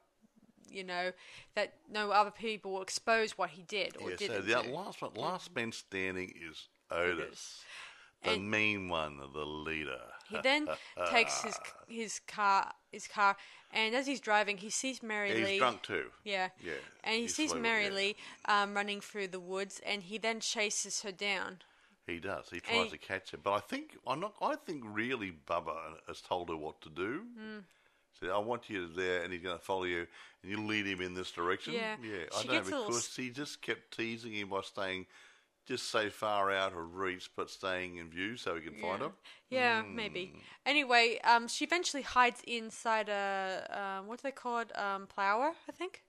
[0.69, 1.13] you know,
[1.55, 4.71] that no other people will expose what he did or Yeah, so didn't the do.
[4.71, 7.65] last one, last man standing is Otis,
[8.23, 10.13] the And- mean one, the leader.
[10.31, 10.69] He then
[11.11, 13.37] takes his his car his car,
[13.73, 15.59] and as he's driving, he sees Mary He's Lee.
[15.59, 16.07] drunk too.
[16.25, 16.49] Yeah.
[16.65, 16.73] Yeah,
[17.05, 17.91] And he he's sees Mary yeah.
[17.91, 18.17] Lee
[18.47, 21.59] um, running through the woods, and he then chases her down.
[22.07, 22.47] He does.
[22.51, 24.35] He tries he- to catch her, but I think I'm not.
[24.43, 25.77] I think really Bubba
[26.09, 27.23] has told her what to do.
[27.39, 27.59] Hmm.
[28.19, 30.07] So I want you there, and he's going to follow you,
[30.43, 31.73] and you lead him in this direction.
[31.75, 31.95] Yeah.
[32.03, 32.25] yeah.
[32.37, 35.07] I She know gets a little because s- he just kept teasing him by staying
[35.71, 39.13] just so far out of reach, but staying in view so we can find her.
[39.51, 40.33] Yeah, maybe.
[40.67, 44.77] Anyway, um, she eventually hides inside a um, what do they call it?
[44.77, 46.03] Um, plower, I think.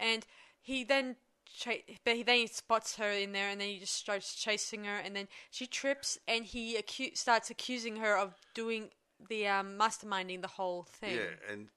[0.00, 0.26] And
[0.60, 1.14] he then,
[1.46, 4.96] cha- but he then spots her in there, and then he just starts chasing her,
[4.96, 8.88] and then she trips, and he acu- starts accusing her of doing
[9.28, 11.14] the um, masterminding the whole thing.
[11.14, 11.68] Yeah, and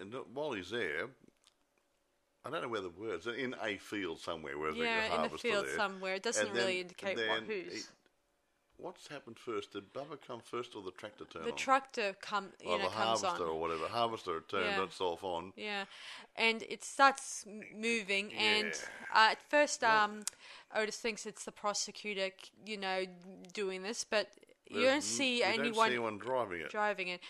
[0.00, 1.08] and while he's there,
[2.44, 5.16] I don't know where the words in a field somewhere where Yeah, the in the
[5.18, 5.76] harvester field there.
[5.76, 6.14] somewhere.
[6.14, 7.72] It doesn't And then- really indicate what who's.
[7.72, 7.92] he-
[8.78, 9.72] what's happened first?
[9.72, 11.56] Did Bubba come first or the tractor turn The on?
[11.56, 13.50] tractor come, you or know, the comes harvester on.
[13.50, 13.86] or whatever.
[13.86, 14.82] Harvester turned Yeah.
[14.82, 15.52] itself on.
[15.54, 15.84] Yeah,
[16.34, 19.14] and it starts moving, and Yeah.
[19.14, 20.24] uh, at first, um,
[20.74, 22.32] Otis thinks it's the prosecutor,
[22.66, 23.06] you know,
[23.52, 24.32] doing this, but
[24.68, 26.70] you don't see you anyone Don't see anyone driving it.
[26.70, 27.20] driving it,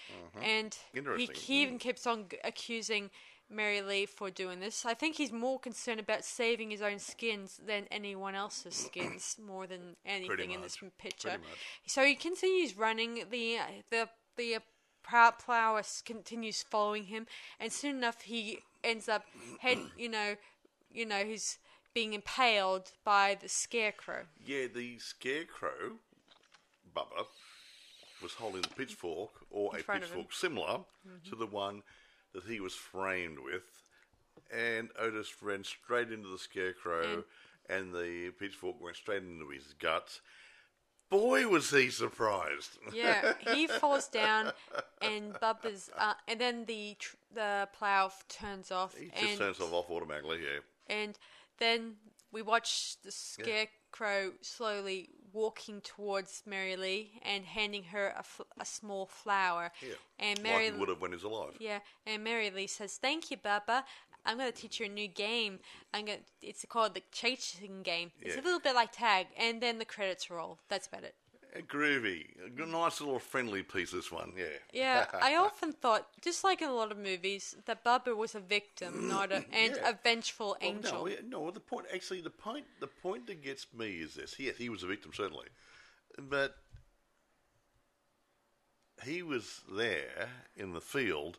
[0.40, 3.10] and he, he even keeps on g- accusing
[3.52, 4.84] Mary Lee for doing this.
[4.84, 9.66] I think he's more concerned about saving his own skins than anyone else's skins, more
[9.66, 11.36] than anything in this picture.
[11.86, 13.24] So he continues running.
[13.30, 13.58] The
[13.90, 14.58] the the
[15.02, 17.26] prow- plower continues following him,
[17.60, 19.24] and soon enough he ends up
[19.60, 19.78] head.
[19.96, 20.36] You know,
[20.90, 21.58] you know he's
[21.94, 24.24] being impaled by the scarecrow.
[24.44, 25.98] Yeah, the scarecrow,
[26.96, 27.26] Bubba,
[28.22, 29.84] was holding the pitchfork or a him.
[29.84, 30.00] Mm-hmm.
[30.00, 30.80] pitchfork similar
[31.28, 31.82] to the one
[32.34, 33.82] that he was framed with,
[34.52, 37.24] and Otis ran straight into the scarecrow,
[37.68, 40.20] and, the pitchfork went straight into his guts.
[41.10, 42.78] Boy, was he surprised!
[42.92, 44.52] Yeah, he falls down,
[45.02, 49.38] and Bubba's, uh, and then the tr- the plow f- turns off, He just and
[49.38, 50.40] turns off automatically.
[50.42, 51.18] Yeah, and
[51.58, 51.96] then
[52.32, 53.10] we watch the
[53.92, 59.72] scarecrow slowly walking towards Mary Lee and handing her a, f- a small flower.
[59.80, 59.94] yeah.
[60.18, 61.54] And Mary, like he would have when he was alive.
[61.58, 63.84] yeah, and Mary Lee says, "Thank you, Bubba.
[64.24, 65.58] I'm going to teach you a new game.
[65.92, 66.20] I'm going.
[66.40, 68.12] It's called the chasing game.
[68.20, 70.58] It's a little bit like tag." And then the credits roll.
[70.68, 71.14] That's about it.
[71.60, 72.26] Groovy,
[72.58, 73.90] a nice little friendly piece.
[73.90, 74.44] This one, yeah.
[74.72, 78.40] Yeah, I often thought, just like in a lot of movies, that Bubba was a
[78.40, 79.90] victim, mm, not a and Yeah.
[79.90, 81.06] a vengeful oh, Well, angel.
[81.28, 81.50] No, no.
[81.50, 84.82] The point, actually, the point, the point that gets me is this: yes, he was
[84.82, 85.48] a victim, certainly,
[86.18, 86.56] but
[89.04, 91.38] he was there in the field,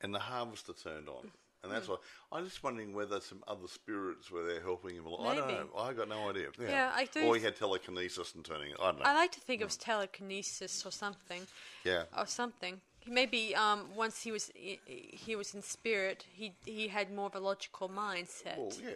[0.00, 1.32] and the harvester turned on,
[1.66, 1.96] and that's why
[2.32, 5.04] I'm just wondering whether some other spirits were there helping him.
[5.20, 5.68] I don't know.
[5.78, 6.48] I got no idea.
[6.60, 8.72] Yeah, Yeah, I do Or he had telekinesis and turning.
[8.80, 9.04] I don't know.
[9.04, 11.42] I like to think it was telekinesis or something,
[11.84, 12.04] yeah.
[12.16, 12.80] or something.
[13.08, 17.34] Maybe um, once he was i- he was in spirit, he he had more of
[17.36, 18.56] a logical mindset.
[18.58, 18.90] Well, yeah.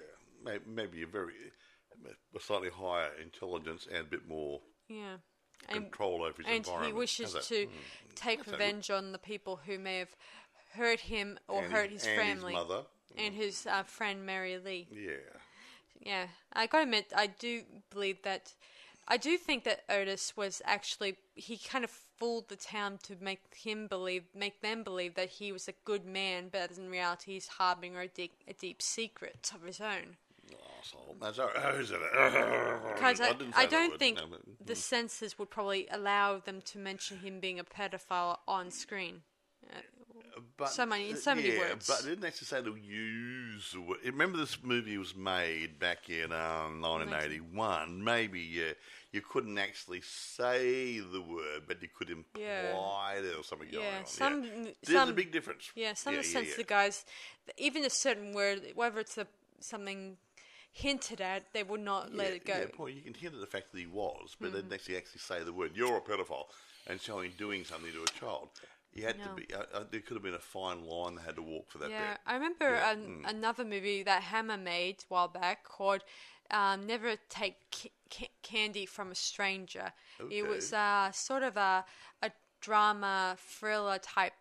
[0.44, 1.35] Maybe, maybe a very,
[2.35, 5.16] a slightly higher intelligence and a bit more yeah,
[5.68, 6.92] and control over his and environment.
[6.94, 7.33] he wishes?
[7.35, 7.40] Hmm.
[7.40, 7.68] to
[8.14, 10.16] take That's revenge on the people who may have
[10.74, 12.83] hurt him or And hurt his- his, and his family mother.
[13.16, 14.87] and his uh, friend Mary Lee.
[14.90, 15.16] Yeah.
[16.00, 18.54] Yeah, I gotta admit, I do believe that.
[19.09, 23.40] I do think that Otis was actually he kind of fooled the town to make
[23.54, 27.48] him believe, make them believe that he was a good man, but in reality, he's
[27.48, 30.16] harboring a deep, a deep secret of his own.
[30.80, 31.16] Asshole.
[31.20, 31.74] That's all right.
[31.74, 31.98] Who's it?
[32.94, 36.78] Because I, didn't I, don't think No, but- the censors would probably allow them to
[36.78, 39.22] mention him being a pedophile on screen.
[40.57, 41.87] But, so many- in so many yeah, words.
[41.87, 43.98] But it didn't actually say to use the word.
[44.05, 48.03] Remember, this movie was made back in um, 1981.
[48.05, 48.72] Maybe yeah,
[49.12, 53.20] you couldn't actually say the word, but you could imply Yeah.
[53.22, 54.07] there was something going Yeah, on.
[54.07, 54.70] some- yeah.
[54.83, 55.70] There's some- a big difference.
[55.74, 57.05] Yeah, some yeah, of the yeah, sensitive guys,
[57.57, 59.26] even a certain word, whether it's a,
[59.61, 60.16] something
[60.72, 62.57] hinted at, they would not let it go.
[62.57, 64.96] Yeah, Paul, you can hint at the fact that he was, but they didn't actually
[64.96, 65.72] actually say the word.
[65.74, 66.46] You're a pedophile,
[66.87, 68.50] and showing doing something to a child.
[68.92, 69.53] You had to be.
[69.53, 71.96] Uh, uh, there could have been a fine line they had to walk for that
[71.96, 72.18] Yeah, bit.
[72.26, 76.05] I remember Yeah, an, another movie that Hammer made a while back called
[76.50, 79.92] um, "Never Take ca- ca- Candy from a Stranger."
[80.29, 81.85] It was uh, sort of a
[82.22, 84.35] a drama thriller type,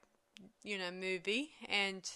[0.63, 2.09] you know, movie, and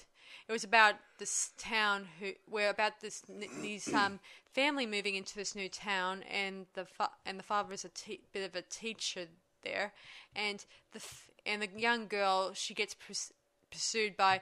[0.48, 3.24] it was about this town who, where about this
[3.62, 4.20] these um
[4.54, 8.22] family moving into this new town, and the fa- and the father is a te-
[8.34, 9.28] bit of a teacher
[9.64, 9.94] there,
[10.36, 13.32] and the f- and the young girl she gets purs-
[13.72, 14.42] pursued by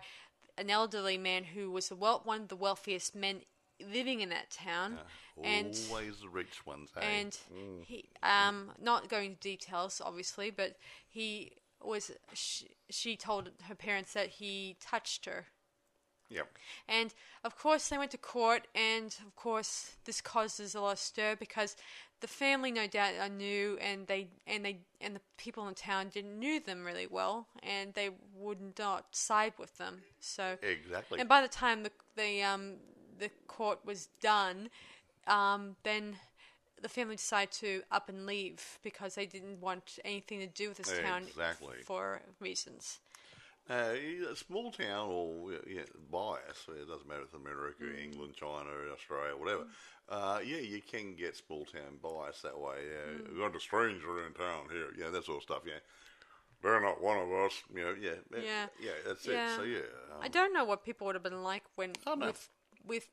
[0.58, 3.42] an elderly man who was wel- one of the wealthiest men
[3.80, 5.00] living in that town,
[5.44, 6.92] and Always the rich ones.
[6.98, 7.02] eh?
[7.02, 7.40] and
[7.86, 14.14] he um not going into details obviously, but he was she, she told her parents
[14.14, 15.48] that he touched her
[16.32, 16.48] Yep.
[16.88, 17.14] and
[17.44, 21.36] of course, they went to court, and of course, this causes a lot of stir
[21.36, 21.76] because
[22.22, 25.76] the family, no doubt, are new, and they and they and the people in the
[25.76, 30.02] town didn't knew them really well, and they would not side with them.
[30.20, 31.20] So, Exactly.
[31.20, 32.76] and by the time the the um
[33.18, 34.70] the court was done,
[35.28, 36.16] um then
[36.82, 40.78] the family decided to up and leave because they didn't want anything to do with
[40.78, 41.78] this town Exactly.
[41.84, 43.00] for reasons.
[43.70, 43.94] Uh,
[44.32, 49.38] a small town or yeah, bias, it doesn't matter if it's America, England, China, Australia,
[49.38, 49.64] whatever.
[50.10, 52.78] Uh, yeah, you can get small town bias that way.
[52.92, 54.88] Yeah, we've got a stranger in town here.
[54.98, 55.62] Yeah, that sort of stuff.
[55.66, 55.80] Yeah,
[56.62, 57.54] they're not one of us.
[57.74, 58.68] You know, yeah, Yeah.
[58.82, 59.54] yeah, that's Yeah.
[59.54, 59.58] it.
[59.58, 59.80] So yeah,
[60.22, 62.50] I um, don't know what people would have been like when I with
[62.86, 63.08] with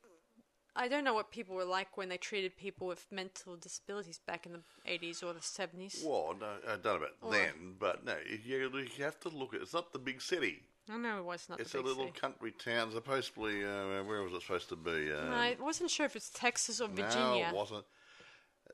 [0.79, 4.45] I don't know what people were like when they treated people with mental disabilities back
[4.45, 6.05] in the 80s or the 70s.
[6.05, 8.15] Well, no, I don't know about then, but no,
[8.45, 8.57] you,
[8.97, 10.61] you have to look at it's not the big city.
[10.89, 12.19] I know it was not It's the a big little city.
[12.19, 13.65] country town, supposedly.
[13.65, 15.11] Uh, where was it supposed to be?
[15.11, 17.47] Um, I wasn't sure if it's Texas or No, Virginia.
[17.51, 17.83] it wasn't.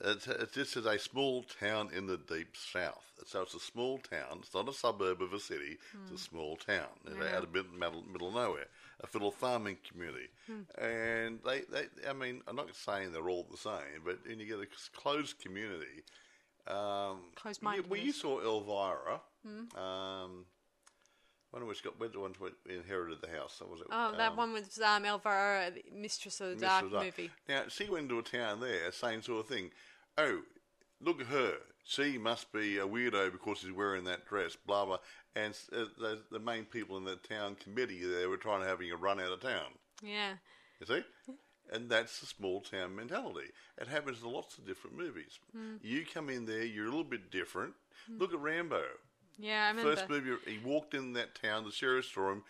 [0.01, 3.03] It's, it's, this is a small town in the deep south.
[3.25, 4.39] So it's a small town.
[4.41, 5.77] It's not a suburb of a city.
[6.03, 8.67] It's a small town It's out of mid, middle, middle of nowhere.
[9.03, 10.29] A little farming community.
[10.77, 14.45] And they, they, I mean, I'm not saying they're all the same, but when you
[14.45, 16.03] get a closed community,
[16.67, 17.89] um, Closed-mindedness.
[17.89, 19.21] Well, you saw Elvira.
[19.45, 20.45] Um,
[21.55, 22.33] I wonder which got which one
[22.67, 23.59] inherited the house.
[23.59, 23.87] That was it?
[23.91, 26.59] Oh, that um, one was um, Elvira, the Mistress of the Mr.
[26.69, 27.05] Dark Dark.
[27.05, 27.31] movie.
[27.47, 29.71] Now, she went into a town there, same sort of thing.
[30.17, 30.41] Oh,
[31.01, 31.53] look at her.
[31.87, 34.97] She must be a weirdo because she's wearing that dress, blah, blah.
[35.35, 38.91] And uh, the, the main people in the town committee there were trying to having
[38.91, 39.77] a run out of town.
[40.01, 40.33] Yeah.
[40.79, 41.03] You see?
[41.71, 43.51] And that's the small town mentality.
[43.79, 45.39] It happens in lots of different movies.
[45.55, 45.75] Hmm.
[45.81, 47.73] You come in there, you're a little bit different.
[48.09, 48.83] Look at Rambo.
[49.37, 49.95] Yeah, I remember.
[49.95, 52.43] First movie, he walked in that town, the sheriff saw him.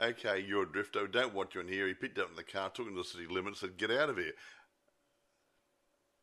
[0.00, 1.08] Okay, you're a drifter.
[1.08, 1.88] Don't want you in here.
[1.88, 4.10] He picked up in the car, took him to the city limits, said, "Get out
[4.10, 4.32] of here."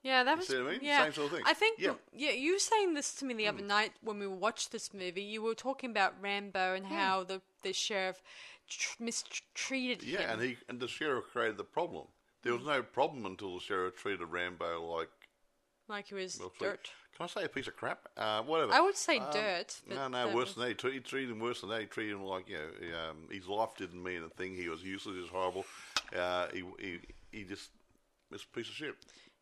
[0.06, 0.80] Yeah, that was see what I mean?
[0.84, 1.04] yeah.
[1.04, 1.44] Same sort of thing.
[1.48, 1.90] I think Yeah.
[1.94, 1.98] Hmm.
[2.14, 2.32] yeah.
[2.32, 5.24] you were saying this to me the other night when we watched this movie.
[5.24, 8.22] You were talking about Rambo and how the the sheriff
[8.70, 10.14] tr- mistreated him.
[10.20, 12.06] Yeah, and he and the sheriff created the problem.
[12.44, 15.10] There was no problem until the sheriff treated Rambo like
[15.88, 16.92] like he was well, dirt.
[17.18, 18.08] Can I say a piece of crap?
[18.18, 18.74] Uh, whatever.
[18.74, 19.82] I would say Um, dirt.
[19.88, 20.70] No, no, worse was- than that.
[20.70, 21.80] He, treat- he treated him worse than that.
[21.80, 24.56] He treated him like you know, um, his life didn't mean a thing.
[24.56, 25.16] He was useless.
[25.16, 25.66] He was horrible.
[26.16, 27.00] Uh, he, he
[27.32, 27.72] he just
[28.30, 28.96] was a piece of shit.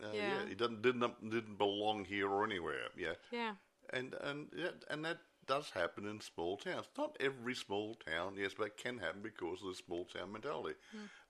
[0.04, 0.22] Uh, yeah.
[0.22, 0.50] Yeah.
[0.50, 2.89] he didn't didn't didn't belong here or anywhere.
[2.98, 3.54] Yeah, Yeah.
[3.92, 4.48] and and
[4.89, 6.86] and that does happen in small towns.
[6.98, 10.76] Not every small town, yes, but it can happen because of the small town mentality.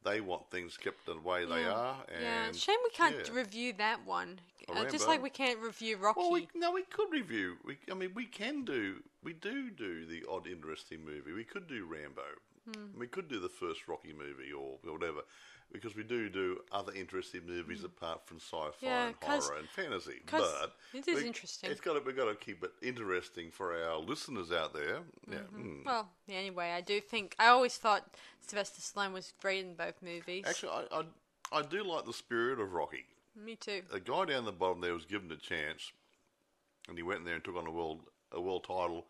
[0.03, 1.71] They want things kept the way they yeah.
[1.71, 1.97] are.
[2.13, 2.51] And yeah.
[2.51, 3.33] Shame we can't yeah.
[3.33, 4.39] review that one.
[4.69, 6.19] Uh, just like we can't review Rocky.
[6.19, 7.55] Well, we, no, we could review.
[7.65, 8.97] We, I mean, we can do.
[9.23, 11.33] We do do the odd, interesting movie.
[11.33, 12.21] We could do Rambo.
[12.65, 12.99] Hmm.
[12.99, 15.21] We could do the first Rocky movie or whatever,
[15.73, 18.71] because we do do other interesting movies apart from sci-fi.
[18.79, 20.21] Yeah, and horror and fantasy.
[20.31, 21.69] But it is we- interesting.
[21.71, 21.99] It's got to.
[22.05, 24.99] We've got to keep it interesting for our listeners out there.
[25.29, 25.37] Yeah.
[25.39, 25.61] Mm-hmm.
[25.81, 25.85] mm.
[25.85, 29.95] Well, yeah, anyway, I do think I always thought Sylvester Stallone was great in both
[30.01, 30.45] movies.
[30.47, 30.99] Actually, I,
[31.51, 33.05] I I do like the spirit of Rocky.
[33.35, 33.81] Me too.
[33.91, 35.91] the guy down the bottom there was given a chance,
[36.87, 39.07] and he went in there and took on a world a world title.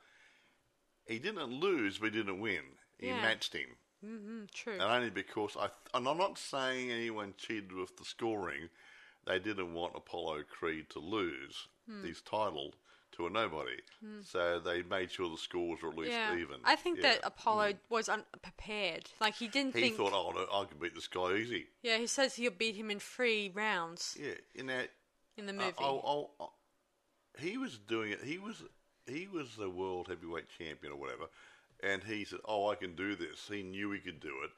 [1.05, 2.61] He didn't lose, but he didn't win.
[2.97, 3.21] He Yeah.
[3.21, 4.73] matched him, Mm, true.
[4.73, 5.69] and only because I.
[5.93, 8.69] And I'm not saying anyone cheated with the scoring.
[9.25, 12.05] They didn't want Apollo Creed to lose Hmm.
[12.05, 12.73] his title
[13.13, 13.77] to a nobody,
[14.23, 16.57] so they made sure the scores were at least yeah, even.
[16.63, 17.13] I think Yeah.
[17.13, 19.11] that Apollo was unprepared.
[19.21, 19.97] Like he didn't think He think.
[19.97, 21.67] thought, oh, no, I can beat this guy easy.
[21.83, 24.89] Yeah, he says he'll beat him in three rounds Yeah, in that
[25.37, 25.73] in the movie.
[25.79, 26.51] oh,
[27.39, 28.23] he was doing it.
[28.23, 28.63] He was
[29.05, 31.25] he was the world heavyweight champion or whatever,
[31.83, 34.51] and he said, "Oh, I can do this." He knew he could do it,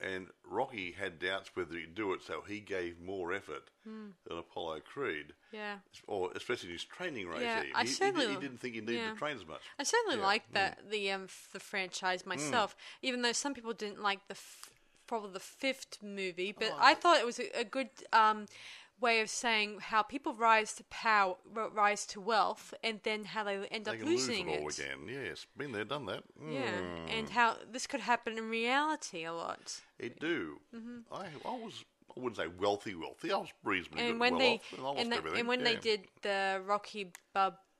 [0.00, 4.10] and Rocky had doubts whether he'd do it, so he gave more effort Hmm.
[4.26, 5.78] than Apollo Creed, yeah.
[6.06, 7.42] or especially in his training regime.
[7.44, 9.12] Yeah, I he, he, certainly- did- he didn't think he needed yeah.
[9.12, 9.62] to train as much.
[9.78, 10.26] I certainly Yeah, Mm.
[10.26, 14.70] like that the um the franchise myself, even though some people didn't like the f-
[15.06, 16.78] probably the fifth movie, but Oh.
[16.80, 18.46] I thought it was a, a good um
[19.00, 21.36] way of saying how people rise to power,
[21.72, 24.68] rise to wealth, and then how they end They up can lose losing it all
[24.68, 25.06] again.
[25.08, 26.22] Yes, been there, done that.
[26.40, 27.18] Yeah, Mm.
[27.18, 29.80] and how this could happen in reality a lot.
[29.98, 30.60] It do.
[31.12, 31.84] I, I was.
[32.08, 33.30] I wouldn't say wealthy, wealthy.
[33.30, 34.08] I was reasonably Mm-hmm.
[34.10, 37.12] And good, when well they off, and and, the- and when they did the Rocky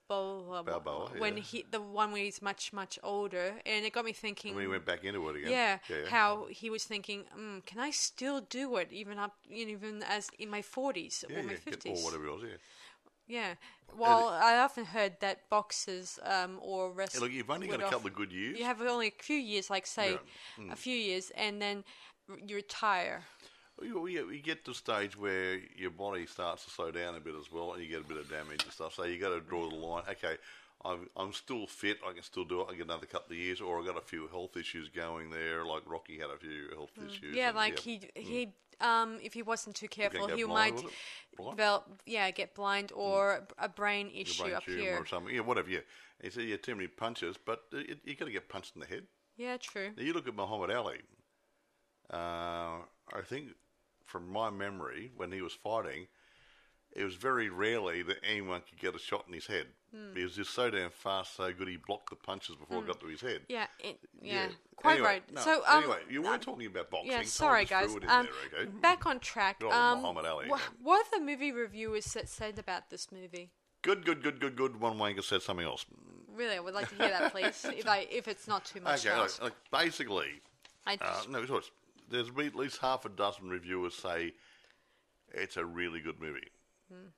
[0.08, 1.42] Balboa, when yeah.
[1.42, 4.54] he the one where he's much much older, and it got me thinking.
[4.54, 5.50] when he went back into it again.
[5.50, 6.08] yeah, yeah, yeah.
[6.08, 10.02] how he was thinking, mm, can I still do it even up, you know, even
[10.08, 12.04] as in my forties or my get- or fifties?
[12.04, 12.42] whatever it was.
[12.42, 12.56] Yeah.
[13.28, 13.54] Yeah.
[13.98, 17.22] Well, I often heard that boxers um, or wrestlers.
[17.22, 18.58] look, you've only got a couple of good years.
[18.58, 20.18] You have only a few years, like say.
[20.58, 20.72] Mm.
[20.72, 21.84] a few years, and then
[22.46, 23.24] you retire.
[23.82, 27.20] You, you, you get to the stage where your body starts to slow down a
[27.20, 28.94] bit as well, and you get a bit of damage and stuff.
[28.94, 30.04] So you got to draw the line.
[30.10, 30.36] Okay,
[30.84, 31.98] I'm I'm still fit.
[32.06, 32.68] I can still do it.
[32.70, 35.64] I get another couple of years, or I got a few health issues going there.
[35.64, 37.32] Like Rocky had a few health issues.
[37.32, 37.36] Mm.
[37.36, 38.48] Yeah, and, like he he
[38.80, 41.36] um if he wasn't too careful, he blind, might was it?
[41.36, 41.56] Blind?
[41.56, 44.98] develop yeah get blind or a brain issue brain up tumor here.
[44.98, 45.34] or something.
[45.34, 45.68] Yeah, whatever.
[45.68, 45.80] Yeah,
[46.22, 48.86] he said yeah, too many punches, but it, you got to get punched in the
[48.86, 49.06] head.
[49.36, 49.90] Yeah, true.
[49.96, 51.00] Now you look at Muhammad Ali.
[52.10, 52.82] Uh,
[53.12, 53.48] I think,
[54.06, 56.06] from my memory, when he was fighting,
[56.92, 59.66] it was very rarely that anyone could get a shot in his head.
[60.14, 61.68] He was just so damn fast, so good.
[61.68, 63.40] He blocked the punches before it got to his head.
[63.48, 65.32] Yeah, it, yeah, quite Anyway, right.
[65.32, 67.12] no, so, um, anyway, you weren't um, talking about boxing.
[67.12, 67.86] Yeah, sorry just guys.
[67.86, 68.70] threw it in Um, there, okay?
[68.82, 69.62] back on track.
[69.64, 70.48] Old Um, Muhammad Ali.
[70.50, 73.48] wha- what have the movie reviewers said, said about this movie?
[73.80, 74.80] Good, good, good, good, good.
[74.80, 75.86] One wanker said something else.
[76.30, 77.64] Really, I would like to hear that, please.
[77.64, 79.06] if I if it's not too much.
[79.06, 80.42] Okay, look, look, basically,
[80.86, 81.70] I uh, no, it's
[82.10, 84.32] there's been at least half a dozen reviewers say
[85.32, 86.48] it's a really good movie.
[86.88, 87.08] Hmm.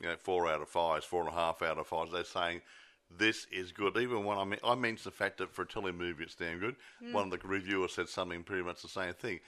[0.00, 2.10] You know, four out of five, four and a half out of five.
[2.10, 2.62] They're saying
[3.10, 3.96] this is good.
[3.96, 6.58] Even when I mean, I mentioned the fact that for a tele movie it's damn
[6.58, 6.76] good.
[7.00, 7.12] Hmm.
[7.12, 9.40] One of the reviewers said something pretty much the same thing.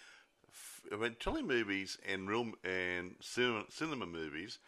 [0.93, 4.59] I mean, tele movies and real and cinema, cinema movies,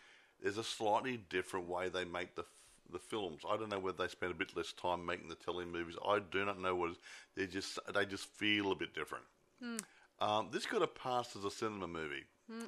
[0.43, 2.45] there's a slightly different way they make the
[2.91, 3.43] the films.
[3.49, 5.97] I don't know whether they spend a bit less time making the tele movies.
[6.07, 6.99] I do not know what it is.
[7.37, 9.24] they just they just feel a bit different.
[10.21, 12.25] Um, this could have passed as a cinema movie,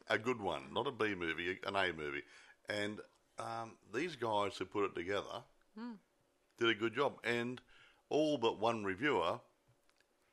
[0.09, 2.23] a good one, not a B movie, an A movie.
[2.69, 3.01] And
[3.39, 5.43] um, these guys who put it together
[6.59, 7.15] did a good job.
[7.25, 7.61] And
[8.09, 9.41] all but one reviewer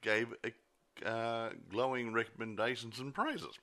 [0.02, 3.58] gave a, uh, glowing recommendations and praises.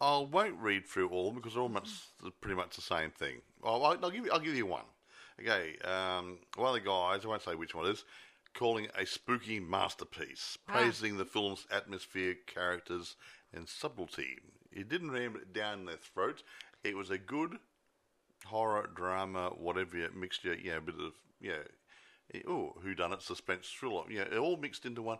[0.00, 1.88] I won't read through all because they're all much,
[2.40, 3.40] pretty much the same thing.
[3.64, 4.84] I'll, I'll give you, I'll give you one.
[5.40, 8.04] Okay, um, one of the guys, I won't say which one it is,
[8.56, 13.14] calling a spooky masterpiece, praising the film's atmosphere, characters,
[13.52, 14.38] and subtlety.
[14.72, 16.42] It didn't ram it down their throats.
[16.82, 17.58] It was a good
[18.46, 21.62] horror, drama, whatever mixture, yeah, a bit of, yeah,
[22.48, 25.18] oh, who done it, suspense, thriller, yeah, it all mixed into one.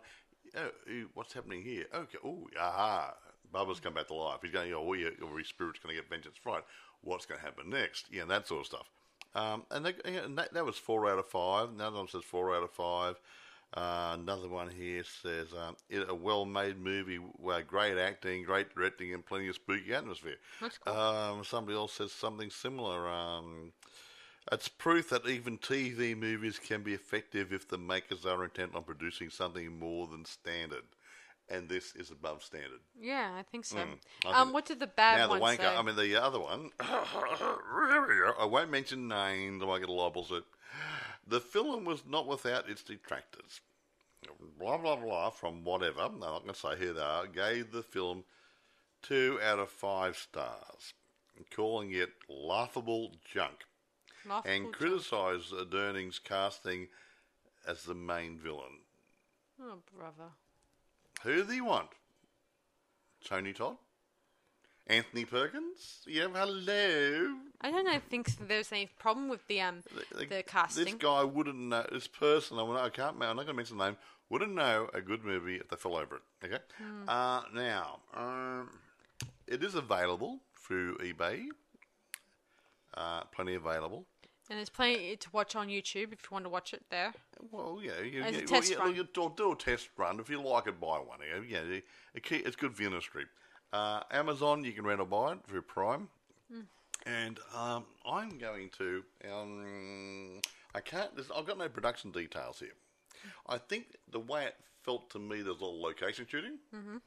[0.55, 1.85] Oh, ooh, what's happening here?
[1.93, 3.13] Okay, oh, aha,
[3.53, 4.39] Bubba's come back to life.
[4.41, 6.63] He's going, oh, yeah, your spirit's going to get vengeance, right?
[7.01, 8.05] What's going to happen next?
[8.11, 8.89] Yeah, that sort of stuff.
[9.37, 11.69] Um, and, they, and that, that was four out of five.
[11.69, 13.19] Another one says four out of five.
[13.73, 19.13] Uh, another one here says um, it, a well-made movie, well, great acting, great directing,
[19.13, 20.37] and plenty of spooky atmosphere.
[20.59, 20.95] That's cool.
[20.95, 23.07] Um, somebody else says something similar.
[23.07, 23.73] Um,
[24.51, 28.83] it's proof that even TV movies can be effective if the makers are intent on
[28.83, 30.83] producing something more than standard.
[31.49, 32.81] And this is above standard.
[32.99, 33.77] yeah, I think so.
[33.77, 35.75] I um, think- what did the bad now the wanker, say?
[35.75, 36.71] I mean the other one.
[36.79, 39.63] I won't mention names.
[39.63, 40.45] I get a libel suit.
[41.25, 43.61] The film was not without its detractors.
[44.59, 45.29] Blah blah blah.
[45.29, 47.27] From whatever, I'm not going to say who they are.
[47.27, 48.25] Gave the film
[49.01, 50.93] two out of five stars,
[51.55, 53.65] calling it laughable junk,
[54.27, 56.87] Laughable and criticised Durning's casting
[57.65, 58.81] as the main villain.
[59.61, 60.31] Oh, brother.
[61.23, 61.89] Who do you want?
[63.25, 63.77] Tony Todd?
[64.89, 66.01] Anthony Perkins?
[66.07, 67.35] Yeah, hello.
[67.59, 67.99] I don't know.
[68.09, 69.83] Think there's any problem with the um
[70.15, 70.85] the, casting.
[70.85, 71.85] This guy wouldn't know.
[71.91, 73.15] This person, I, I can't.
[73.21, 73.97] I'm not going to mention the name.
[74.29, 76.21] Wouldn't know a good movie if they fell over it.
[76.45, 76.59] Okay.
[76.77, 77.09] Hmm.
[77.09, 78.69] Uh, now, um,
[79.47, 81.45] it is available through eBay.
[82.93, 84.05] Uh, plenty available.
[84.49, 87.13] And there's plenty to watch on YouTube if you want to watch it there.
[87.51, 88.95] Well, yeah, you, As a test well, yeah, run.
[88.95, 90.19] you do, do a test run.
[90.19, 91.19] If you like it, buy one.
[91.21, 91.83] Yeah, yeah it,
[92.13, 93.25] it, ke- it's good for your industry.
[93.73, 96.07] Uh, Amazon, you can rent or buy it through Prime.
[96.51, 96.61] Hmm.
[97.05, 99.03] And um, I'm going to.
[99.31, 100.39] Um,
[100.75, 101.13] I can't.
[101.15, 102.75] there's- I've got no production details here.
[103.47, 106.59] I think the way it felt to me, there's a lot of location shooting.
[106.75, 106.97] Mm-hmm.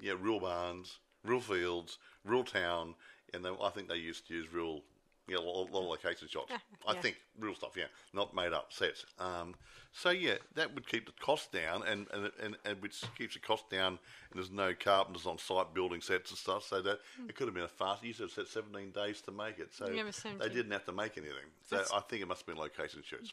[0.00, 2.94] Yeah, real barns, real fields, real town,
[3.34, 4.82] and they, I think they used to use real,
[5.28, 6.52] yeah, a lot, a lot of location shots.
[6.86, 7.00] I yeah.
[7.00, 9.04] think real stuff, yeah, not made up sets.
[9.18, 9.54] Um,
[9.92, 13.40] so yeah, that would keep the cost down, and and, and, and which keeps the
[13.40, 13.98] cost down.
[14.30, 17.54] And there's no carpenters on site building sets and stuff, so that it could have
[17.54, 18.04] been a fast.
[18.04, 20.54] You said 17 days to make it, so Yeah, it was they 17.
[20.54, 21.48] didn't have to make anything.
[21.68, 23.32] So That's- I think it must have been location shoots.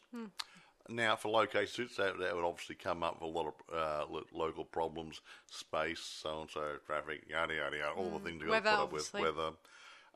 [0.88, 4.06] Now, for location shoots, that, that would obviously come up with a lot of uh,
[4.08, 5.20] lo- local problems,
[5.50, 8.80] space, so and so, traffic, yada yada yada, all the things you got to put
[8.80, 9.50] up with, weather.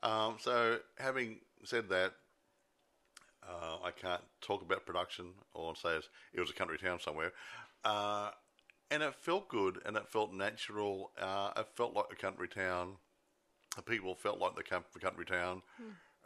[0.03, 2.13] Um, so, having said that,
[3.47, 5.99] uh, I can't talk about production or say
[6.33, 7.33] it was a country town somewhere.
[7.83, 8.31] Uh,
[8.89, 11.11] and it felt good and it felt natural.
[11.19, 12.93] Uh, it felt like a country town.
[13.75, 14.63] The people felt like the
[14.99, 15.61] country town.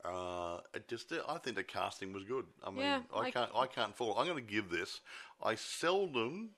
[0.03, 2.45] Uh, it just, I think the casting was good.
[2.63, 4.17] I mean, Yeah, I I- can't, I can't fall.
[4.17, 4.99] I'm going to give this.
[5.43, 6.49] I seldom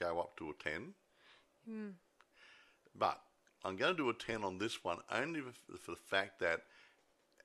[0.00, 0.94] go up to a ten,
[2.98, 3.20] but
[3.64, 6.62] I'm going to do a ten on this one only for, the fact that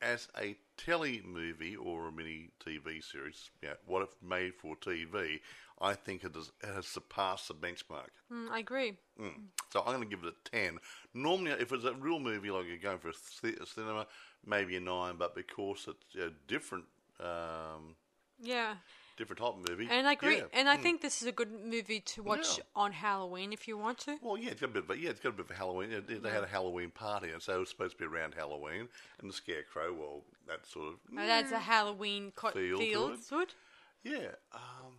[0.01, 5.39] as a telly movie or a mini TV series, yeah, what it made for TV,
[5.81, 8.09] I think it has, it has surpassed the benchmark.
[8.31, 8.93] Mm, I agree.
[9.19, 9.33] Mm.
[9.71, 10.79] So I'm going to give it a 10.
[11.13, 14.07] Normally, if it's a real movie, like you're going for a, th- a cinema,
[14.45, 16.85] maybe a 9, but because it's a different,
[17.19, 17.95] um,
[18.39, 18.75] Yeah.
[19.17, 19.87] Different type of movie.
[19.91, 20.37] And I agree.
[20.37, 20.43] Yeah.
[20.53, 22.63] And I think this is a good movie to watch Yeah.
[22.75, 24.17] on Halloween if you want to.
[24.21, 24.83] Well, yeah, it's got a bit.
[24.83, 25.89] Of, a- yeah, it's got a bit of a Halloween.
[26.07, 28.87] They they had a Halloween party, and so it was supposed to be around Halloween.
[29.19, 33.19] And the scarecrow, well, that sort of It adds a Halloween co- Feel to it.
[33.29, 33.55] to it.
[34.03, 34.27] yeah.
[34.53, 34.93] Um,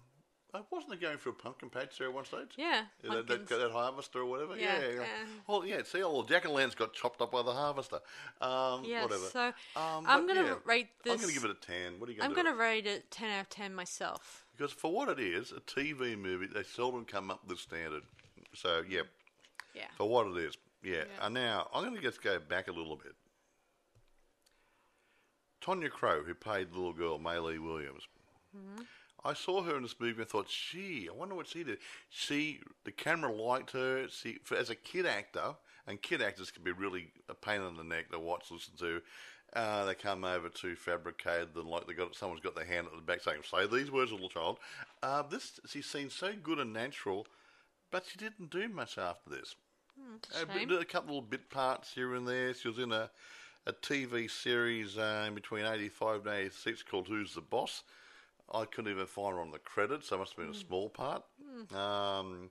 [0.54, 2.52] I wasn't it going for a pumpkin patch there at one stage.
[2.56, 4.56] Yeah, Yeah, that, that, that harvester or whatever.
[4.56, 4.88] Yeah, Yeah.
[4.94, 5.06] yeah.
[5.46, 5.82] well, yeah.
[5.84, 8.00] See, all the jack o' lanterns got chopped up by the harvester.
[8.40, 9.26] Um, Yeah, whatever.
[9.26, 9.46] so
[9.76, 11.12] Um, I'm gonna yeah, rate this.
[11.12, 12.00] I'm going to give it a ten.
[12.00, 12.34] What are you going to?
[12.34, 12.40] Do?
[12.40, 14.46] I'm going to rate it 10 out of 10 myself.
[14.56, 18.04] Because for what it is, a TV movie, they seldom come up with standard.
[18.54, 19.02] So, yeah,
[19.74, 19.84] Yeah.
[19.98, 20.56] for what it is.
[20.82, 20.92] Yeah.
[20.96, 21.26] Yeah.
[21.26, 23.14] And now, I'm going to just go back a little bit.
[25.60, 28.04] Tonya Crowe, who played the little girl, Maylee Williams.
[28.56, 28.82] Mm-hmm.
[29.24, 31.78] I saw her in this movie and thought, gee, I wonder what she did.
[32.08, 34.06] She, the camera liked her.
[34.08, 35.54] She, for, as a kid actor,
[35.86, 39.00] and kid actors can be really a pain in the neck to watch, listen to.
[39.54, 42.94] Uh, they come over too fabricated and like they got someone's got their hand at
[42.94, 44.58] the back saying, "Say these words, little child."
[45.02, 47.26] Uh, this she seemed so good and natural,
[47.90, 49.54] but she didn't do much after this.
[50.38, 52.52] a A, bit- did a couple little bit parts here and there.
[52.52, 53.10] She was in a,
[53.66, 57.84] a TV series uh, in between 85 and 86 called Who's the Boss.
[58.52, 60.88] I couldn't even find her on the credits, so it must have been a small
[60.88, 61.22] part.
[61.74, 62.50] Um,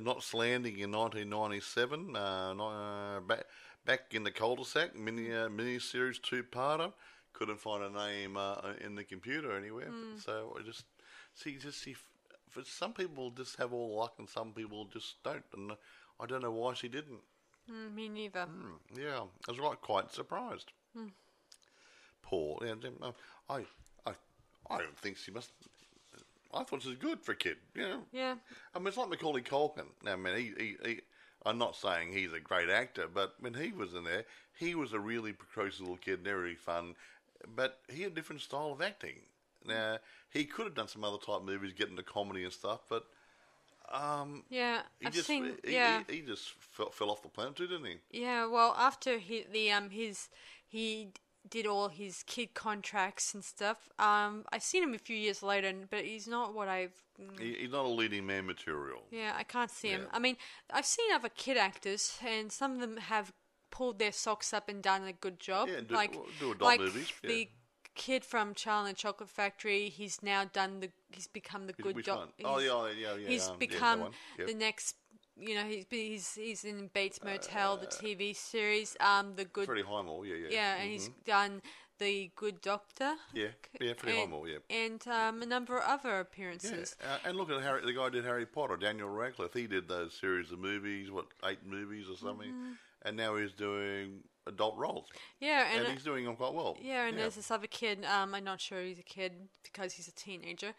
[0.00, 3.44] Knots Landing in 1997, uh, no- uh, back,
[3.84, 6.92] back in the cul-de-sac, mini, uh, mini-series two-parter.
[7.32, 9.90] Couldn't find a name uh, in the computer anywhere.
[10.24, 10.84] So I just,
[11.34, 11.94] see, just see,
[12.50, 15.44] for some people just have all luck and some people just don't.
[15.54, 15.72] And
[16.18, 17.20] I don't know why she didn't.
[17.70, 18.44] Mm, me neither.
[18.46, 20.72] Hmm, Yeah, I was like quite surprised.
[22.22, 22.58] Poor.
[22.64, 23.12] Yeah, then, uh,
[23.48, 23.64] I,
[24.70, 25.50] I, don't think she must.
[26.52, 27.56] I thought she was good for a kid.
[27.74, 28.02] You know.
[28.12, 28.36] Yeah.
[28.74, 29.86] I mean, it's like Macaulay Culkin.
[30.02, 31.00] Now, I mean, he, he, he,
[31.44, 34.24] I'm not saying he's a great actor, but when he was in there,
[34.58, 36.94] he was a really precocious little kid, and really fun.
[37.54, 39.16] But he had a different style of acting.
[39.66, 39.98] Now,
[40.30, 43.04] he could have done some other type movies, get into comedy and stuff, but
[43.92, 44.82] um, Yeah.
[45.00, 45.56] he I've just seen.
[45.64, 46.02] he, yeah.
[46.08, 48.20] he, he just fell, fell off the planet too, didn't he?
[48.22, 50.28] Yeah, well, after he the um his
[50.66, 51.12] he
[51.48, 53.88] did all his kid contracts and stuff.
[53.98, 56.94] Um, I seen him a few years later, but he's not what I've.
[57.20, 59.02] mm, He, he's not a leading man material.
[59.10, 60.06] Yeah, I can't see him.
[60.12, 60.36] I mean,
[60.72, 63.32] I've seen other kid actors, and some of them have
[63.70, 65.68] pulled their socks up and done a good job.
[65.68, 67.28] Yeah, do- like do adult like movies, yeah.
[67.30, 67.48] the
[67.94, 69.88] kid from Charlie and the Chocolate Factory.
[69.88, 70.90] He's now done the.
[71.10, 72.28] He's become the good which doc- one?
[72.44, 73.28] Oh, yeah, yeah, yeah.
[73.28, 74.10] He's um, become one.
[74.38, 74.48] Yep.
[74.48, 74.96] the next.
[75.38, 78.96] You know, he's he's he's in Bates Motel, the TV series.
[79.00, 79.66] Um, the good.
[79.66, 80.48] Freddie Highmore, yeah, yeah.
[80.50, 81.60] yeah, and he's done
[81.98, 83.14] the Good Doctor.
[83.34, 83.48] Yeah,
[83.80, 84.58] yeah, Freddie and, Highmore, yeah.
[84.70, 86.96] And um, a number of other Yeah, appearances.
[87.02, 89.52] uh, and look at Harry, the guy did Harry Potter, Daniel Radcliffe.
[89.54, 92.72] He did those series of movies, what eight movies or something, Mm-hmm.
[93.02, 95.06] and now he's doing adult roles,
[95.40, 96.76] Yeah, and, and, uh, he's doing them quite well.
[96.80, 98.04] Yeah, and there's this other kid.
[98.04, 99.32] Um, I'm not sure he's a kid
[99.62, 100.74] because he's a teenager.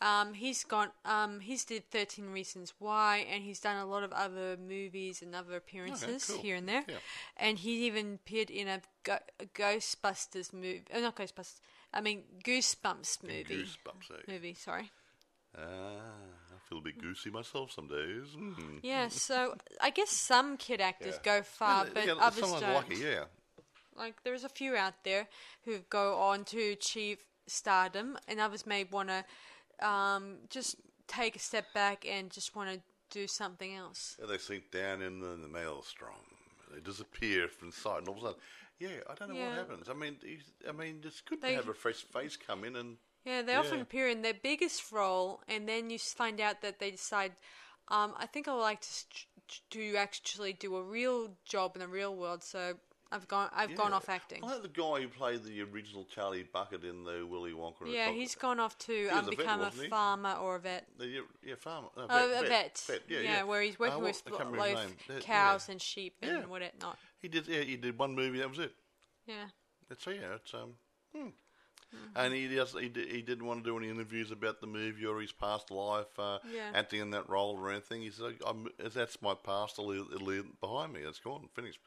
[0.00, 0.90] Um, he's gone.
[1.04, 5.34] Um, he's did Thirteen Reasons Why, and he's done a lot of other movies and
[5.34, 6.38] other appearances cool.
[6.40, 6.84] here and there.
[6.88, 6.96] Yeah.
[7.36, 10.84] And he even appeared in a, Go- a Ghostbusters movie.
[10.94, 11.60] Oh, not Ghostbusters.
[11.92, 13.44] I mean Goosebumps movie.
[13.44, 14.32] Goosebumps, eh?
[14.32, 14.90] Movie, sorry.
[15.56, 15.62] Ah,
[16.68, 18.26] feel a bit goosey myself some days.
[18.36, 18.80] Mm.
[18.82, 21.38] Yeah, so I guess some kid actors Yeah.
[21.38, 22.74] go far, but yeah, others someone's don't.
[22.74, 23.24] lucky, yeah.
[23.96, 25.26] like there's a few out there
[25.64, 29.24] who go on to achieve stardom, and others may want to
[29.86, 34.16] um, just take a step back and just want to do something else.
[34.20, 36.12] Yeah, they sink down in the, the maelstrom.
[36.72, 38.40] They disappear from sight, and all of a sudden,
[38.78, 39.48] yeah, I don't know Yeah.
[39.48, 39.88] what happens.
[39.88, 40.16] I mean,
[40.68, 42.98] I mean, it's good They- to have a fresh face come in and
[43.28, 46.90] Yeah, they often appear in their biggest role, and then you find out that they
[46.90, 47.32] decide,
[47.88, 49.26] um, I think I would like to st-
[49.70, 52.42] to actually do a real job in the real world.
[52.42, 52.74] So
[53.12, 54.42] I've gone, I've gone off acting.
[54.44, 57.86] I like the guy who played the original Charlie Bucket in the Willy Wonka.
[57.86, 60.86] Yeah, Chocolate- he's gone off to um, a vet, become a farmer or a vet.
[60.98, 61.88] The, yeah, yeah, farmer.
[61.96, 62.82] No, Oh, a vet.
[62.88, 63.42] Yeah, yeah, yeah.
[63.44, 64.96] where he's Uh, working what- with I can't remember like his name.
[65.10, 65.72] Yeah, cows yeah.
[65.72, 66.28] and sheep Yeah.
[66.38, 66.98] and whatnot.
[67.20, 67.46] He did.
[67.46, 68.38] Yeah, he did one movie.
[68.38, 68.74] That was it.
[69.26, 69.48] Yeah.
[69.90, 70.34] It's yeah.
[70.34, 70.74] It's um.
[71.14, 71.28] hmm.
[71.94, 72.18] Mm-hmm.
[72.18, 75.06] And he just He, di- he didn't want to do any interviews about the movie
[75.06, 76.70] or his past life, uh, Yeah.
[76.74, 78.02] acting in that role or anything.
[78.02, 79.78] He said, I'm, "That's my past.
[79.78, 81.00] It'll leave, it'll behind me.
[81.00, 81.48] It's gone.
[81.54, 81.78] Finished."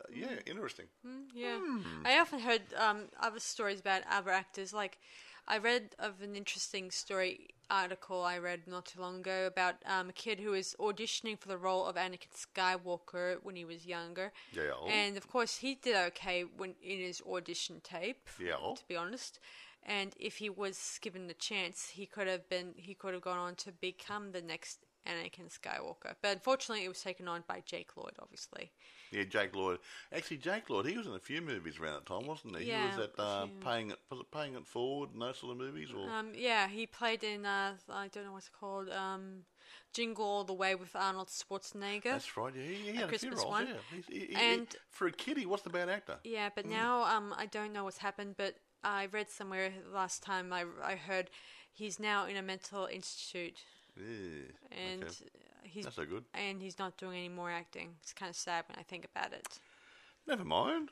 [0.00, 0.48] Uh, yeah, Mm.
[0.48, 0.86] interesting.
[1.34, 2.06] Yeah, Hmm.
[2.06, 4.72] I often heard um, other stories about other actors.
[4.72, 4.98] Like,
[5.46, 10.10] I read of an interesting story article I read not too long ago about um,
[10.10, 14.32] a kid who was auditioning for the role of Anakin Skywalker when he was younger.
[14.52, 14.74] Yeah.
[14.88, 18.28] And of course, he did okay when in his audition tape.
[18.38, 18.56] Yeah.
[18.76, 19.40] To be honest,
[19.82, 22.74] and if he was given the chance, he could have been.
[22.76, 26.14] He could have gone on to become the next Anakin Skywalker.
[26.22, 28.70] But unfortunately, it was taken on by Jake Lloyd, obviously.
[29.12, 29.78] Yeah, Jake Lloyd.
[30.12, 32.64] Actually, Jake Lloyd, he was in a few movies around that time, wasn't he?
[32.64, 33.98] Yeah, he was at uh, paying it.
[34.10, 35.90] Was it paying it forward and those sort of movies?
[35.96, 38.88] Or Um, yeah, he played in uh, I don't know what's it called.
[38.88, 39.44] Um,
[39.92, 42.04] Jingle All the Way with Arnold Schwarzenegger.
[42.04, 42.52] that's right.
[42.56, 43.50] Yeah, he, he had a Christmas roles.
[43.50, 43.66] one.
[43.66, 43.74] Yeah,
[44.08, 46.16] he, he- And- for a kid, he wasn't a bad actor.
[46.24, 46.70] Yeah, but Mm.
[46.70, 50.96] now um, I don't know what's happened, but I read somewhere last time I, I
[50.96, 51.28] heard
[51.70, 53.58] he's now in a mental institute
[53.96, 54.04] Yeah,
[54.70, 55.12] and okay.
[55.62, 56.24] He's That's so good.
[56.34, 57.90] and he's not doing any more acting.
[58.02, 59.58] It's kind of sad when I think about it.
[60.26, 60.90] Never mind.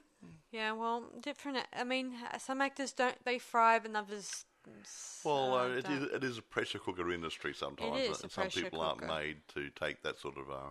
[0.52, 1.58] Yeah, well, different.
[1.72, 4.44] I mean, some actors don't they thrive, and others.
[5.24, 5.92] Well, uh, it, don't.
[5.92, 9.06] is, it is a pressure cooker industry sometimes, is a and some people cooker.
[9.06, 10.70] aren't made to take that sort of uh,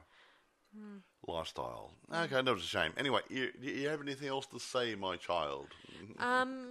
[0.75, 0.97] Hmm.
[1.27, 1.91] lifestyle.
[2.13, 2.91] Okay, that was a shame.
[2.97, 5.67] Anyway, you, you have anything else to say, my child?
[6.19, 6.67] Um,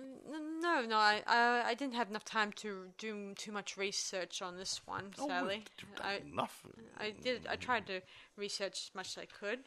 [0.69, 4.57] no, no, I, I, I didn't have enough time to do too much research on
[4.57, 5.65] this one, Oh, sadly.
[5.81, 6.63] you've done I, enough.
[6.99, 7.47] I did.
[7.49, 8.01] I tried to
[8.37, 9.61] research as much as I could.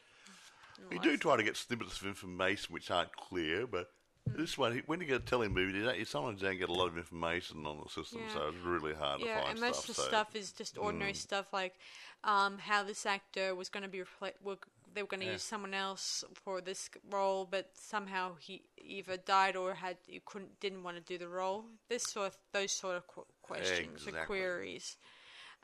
[0.89, 3.89] We do try to get snippets of information which aren't clear, but
[4.25, 6.87] this one, when you get a telemovie, you, don't, you sometimes don't get a lot
[6.87, 8.33] of information on the system, Yeah.
[8.33, 9.89] so it's really hard to Yeah, find and most stuff.
[9.89, 11.75] of the so- stuff is just ordinary stuff like
[12.23, 14.57] um, how this actor was going to be repla- were,
[14.93, 15.33] they were going to Yeah.
[15.33, 20.59] use someone else for this role, but somehow he either died or had you couldn't
[20.59, 21.65] didn't want to do the role.
[21.89, 24.97] This sort of those sort of qu- questions or queries,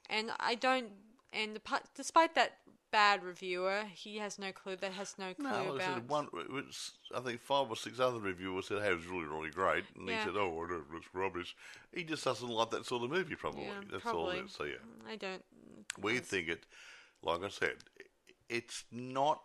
[0.09, 0.91] and I don't.
[1.33, 2.59] And the, despite that
[2.89, 4.77] bad reviewer, he has no clue.
[4.77, 5.81] That has no clue No, about.
[5.81, 9.05] said, one, it was, I think five or six other reviewers said, hey, it was
[9.07, 9.83] really, really great.
[9.97, 10.19] And Yeah.
[10.19, 11.53] he said, oh, well, it's rubbish.
[11.93, 13.65] He just doesn't like that sort of movie, probably.
[13.65, 14.39] yeah, That's all probably.
[14.39, 14.51] it is.
[14.53, 14.75] So, yeah.
[15.05, 15.43] I don't.
[15.99, 16.65] We think it,
[17.21, 17.75] like I said,
[18.49, 19.41] it's not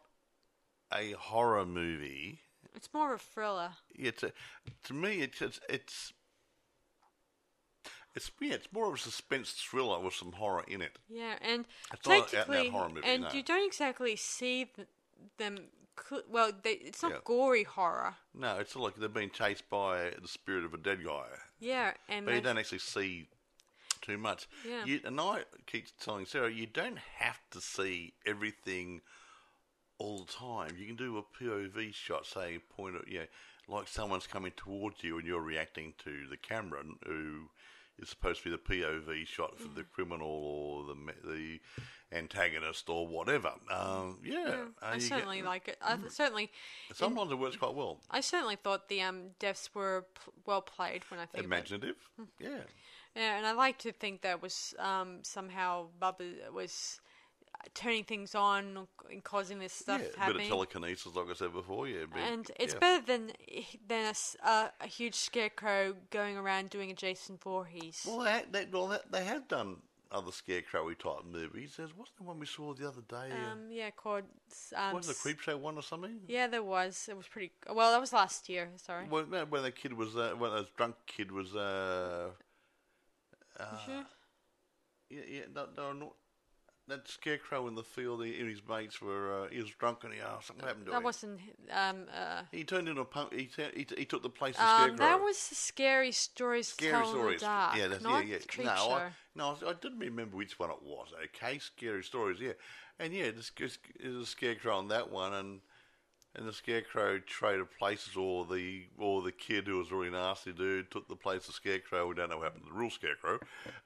[0.95, 2.41] a horror movie.
[2.75, 3.71] It's more of a thriller.
[3.95, 4.33] It's a,
[4.85, 6.13] to me, it's, it's, it's,
[8.15, 10.99] it's, yeah, it's more of a suspense thriller with some horror in it.
[11.09, 13.31] Yeah, and It's not an out-and-out technically, horror movie, and no.
[13.33, 14.71] you don't exactly see
[15.39, 15.59] them.
[16.09, 17.19] Cl- well, they, it's not Yeah.
[17.25, 18.15] gory horror.
[18.35, 21.27] No, it's like they're being chased by the spirit of a dead guy.
[21.61, 23.29] Yeah, and But you don't actually see
[24.03, 24.49] too much.
[24.69, 24.85] Yeah.
[24.85, 29.01] You, and I keep telling Sarah, you don't have to see everything
[29.99, 30.77] all the time.
[30.79, 33.27] You can do a POV shot, say, point of, you know,
[33.69, 37.45] like someone's coming towards you and you're reacting to the camera, who
[37.99, 40.97] is supposed to be the POV shot for the criminal or the
[41.31, 41.61] the
[42.17, 43.53] antagonist or whatever.
[43.71, 45.79] Um, yeah, yeah, I you get- certainly like it.
[45.81, 46.51] I certainly,
[46.93, 48.01] Sometimes it works quite well.
[48.11, 51.45] I certainly thought the um deaths were p- well played when I think.
[51.45, 52.25] Imaginative, Hmm.
[52.41, 52.63] yeah.
[53.17, 57.01] Yeah, and I like to think that was um somehow Bubba was
[57.75, 61.53] turning things on and causing this stuff yeah, a bit of telekinesis, like I said
[61.53, 61.87] before.
[61.89, 62.81] Yeah, and it's yeah.
[62.81, 63.33] better than
[63.87, 64.13] than
[64.45, 68.05] a, a- a huge scarecrow going around doing a Jason Voorhees.
[68.07, 69.77] Well, they, they, well, they, they have done
[70.11, 71.75] other scarecrowy type movies.
[71.77, 73.31] There's wasn't there one we saw the other day.
[73.33, 74.25] uh, Um, yeah, called.
[74.77, 76.21] Um, wasn't it a s- one or something?
[76.27, 77.07] Yeah, there was.
[77.09, 77.53] It was pretty.
[77.73, 78.71] Well, that was last year.
[78.77, 79.07] Sorry.
[79.09, 82.31] When, when the kid was, uh, when that drunk kid was, uh,
[83.61, 84.05] You sure?
[85.11, 86.15] yeah, yeah, no,
[86.89, 88.25] that scarecrow in the field.
[88.25, 90.91] He and his mates were, uh, he was drunk and he, uh, something happened to
[90.91, 91.05] That him.
[91.05, 91.41] wasn't.
[91.71, 92.07] Um.
[92.13, 92.43] Uh.
[92.51, 93.33] He turned into a punk.
[93.33, 94.69] He, t- he, t- he took the place of Um.
[94.79, 94.97] scarecrow.
[95.07, 96.69] That was the scary stories.
[96.71, 97.35] to Scary stories.
[97.35, 98.65] In the dark, yeah, that's, not yeah, yeah.
[98.65, 98.91] No, show.
[98.93, 101.09] I, no, I didn't remember which one it was.
[101.25, 102.39] Okay, scary stories.
[102.41, 102.53] Yeah,
[102.99, 103.53] and yeah, there's,
[104.01, 105.61] there's a scarecrow on that one, and
[106.35, 110.53] and the scarecrow traded places, or the or the kid who was a really nasty
[110.53, 112.07] dude took the place of scarecrow.
[112.09, 113.39] We don't know what happened to the real scarecrow.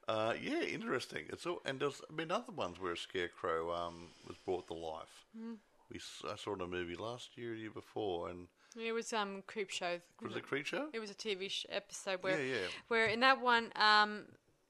[0.09, 1.25] Uh, yeah, interesting.
[1.29, 5.25] It's all, and there's been other ones where a scarecrow um, was brought to life.
[5.37, 5.55] Hmm.
[5.91, 9.43] We I saw it in a movie last year, year before, and It was um
[9.47, 10.01] Creep Show.
[10.23, 10.87] was it Creature?
[10.93, 12.67] It was a TV sh- episode where, Yeah, yeah.
[12.89, 14.25] where in that one, um,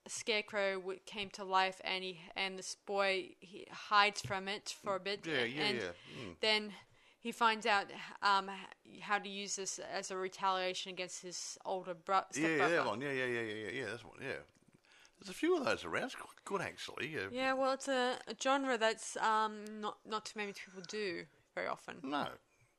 [0.04, 4.74] a scarecrow w- came to life, and he and this boy he hides from it
[4.84, 5.26] for a bit.
[5.26, 5.88] Yeah, yeah, and yeah.
[6.22, 6.34] Mm.
[6.40, 6.72] Then
[7.26, 7.86] he finds out
[8.22, 8.48] um
[9.00, 12.74] how to use this as a retaliation against his older bro- Yeah, stepbrother.
[12.76, 13.00] that one.
[13.00, 13.86] Yeah, yeah, yeah, yeah, yeah, yeah.
[13.90, 14.18] That's one.
[14.20, 14.42] Yeah.
[15.18, 16.04] There's a few of those around.
[16.04, 17.08] It's quite good actually.
[17.08, 17.28] Yeah.
[17.32, 21.24] Yeah, well, it's a, a genre that's um not not too many people do
[21.56, 21.96] very often.
[22.02, 22.28] No.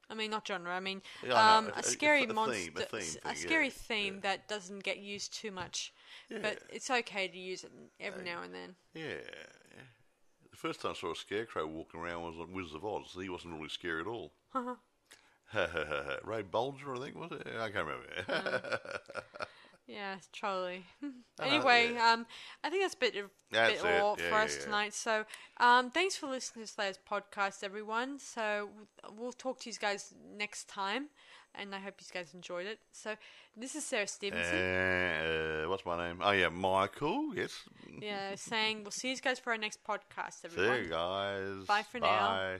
[0.09, 0.71] I mean, not genre.
[0.73, 1.71] I mean, Yeah, um, know.
[1.73, 4.19] a A- a- scary monster, theme, a theme thing, yeah, scary theme yeah.
[4.27, 5.93] that doesn't get used too much.
[6.29, 8.75] But it's okay to use it every now and then.
[8.93, 9.19] Yeah.
[10.51, 13.15] The first time I saw a scarecrow walking around was on Wizard of Oz.
[13.21, 14.31] He wasn't really scary at all.
[16.23, 17.47] Ray Bolger, I think, was it?
[17.59, 18.79] I can't remember.
[19.87, 20.85] Yeah, Charlie.
[21.01, 22.11] Know, anyway, yeah.
[22.11, 22.25] um,
[22.61, 24.93] I think that's a bit of That's bit all Yeah, for yeah, us tonight.
[24.93, 25.23] So,
[25.61, 28.19] um, thanks for listening to Slayer's podcast, everyone.
[28.19, 28.69] So
[29.17, 31.05] we'll talk to you guys next time,
[31.55, 32.79] and I hope you guys enjoyed it.
[32.91, 33.15] So
[33.55, 34.57] this is Sarah Stevenson.
[34.57, 36.19] Uh, what's my name?
[36.21, 37.33] Oh yeah, Michael.
[37.33, 37.53] Yes.
[38.01, 40.79] yeah, saying we'll see you guys for our next podcast, everyone.
[40.79, 41.65] See you guys.
[41.65, 42.27] Bye for now.
[42.27, 42.57] Bye.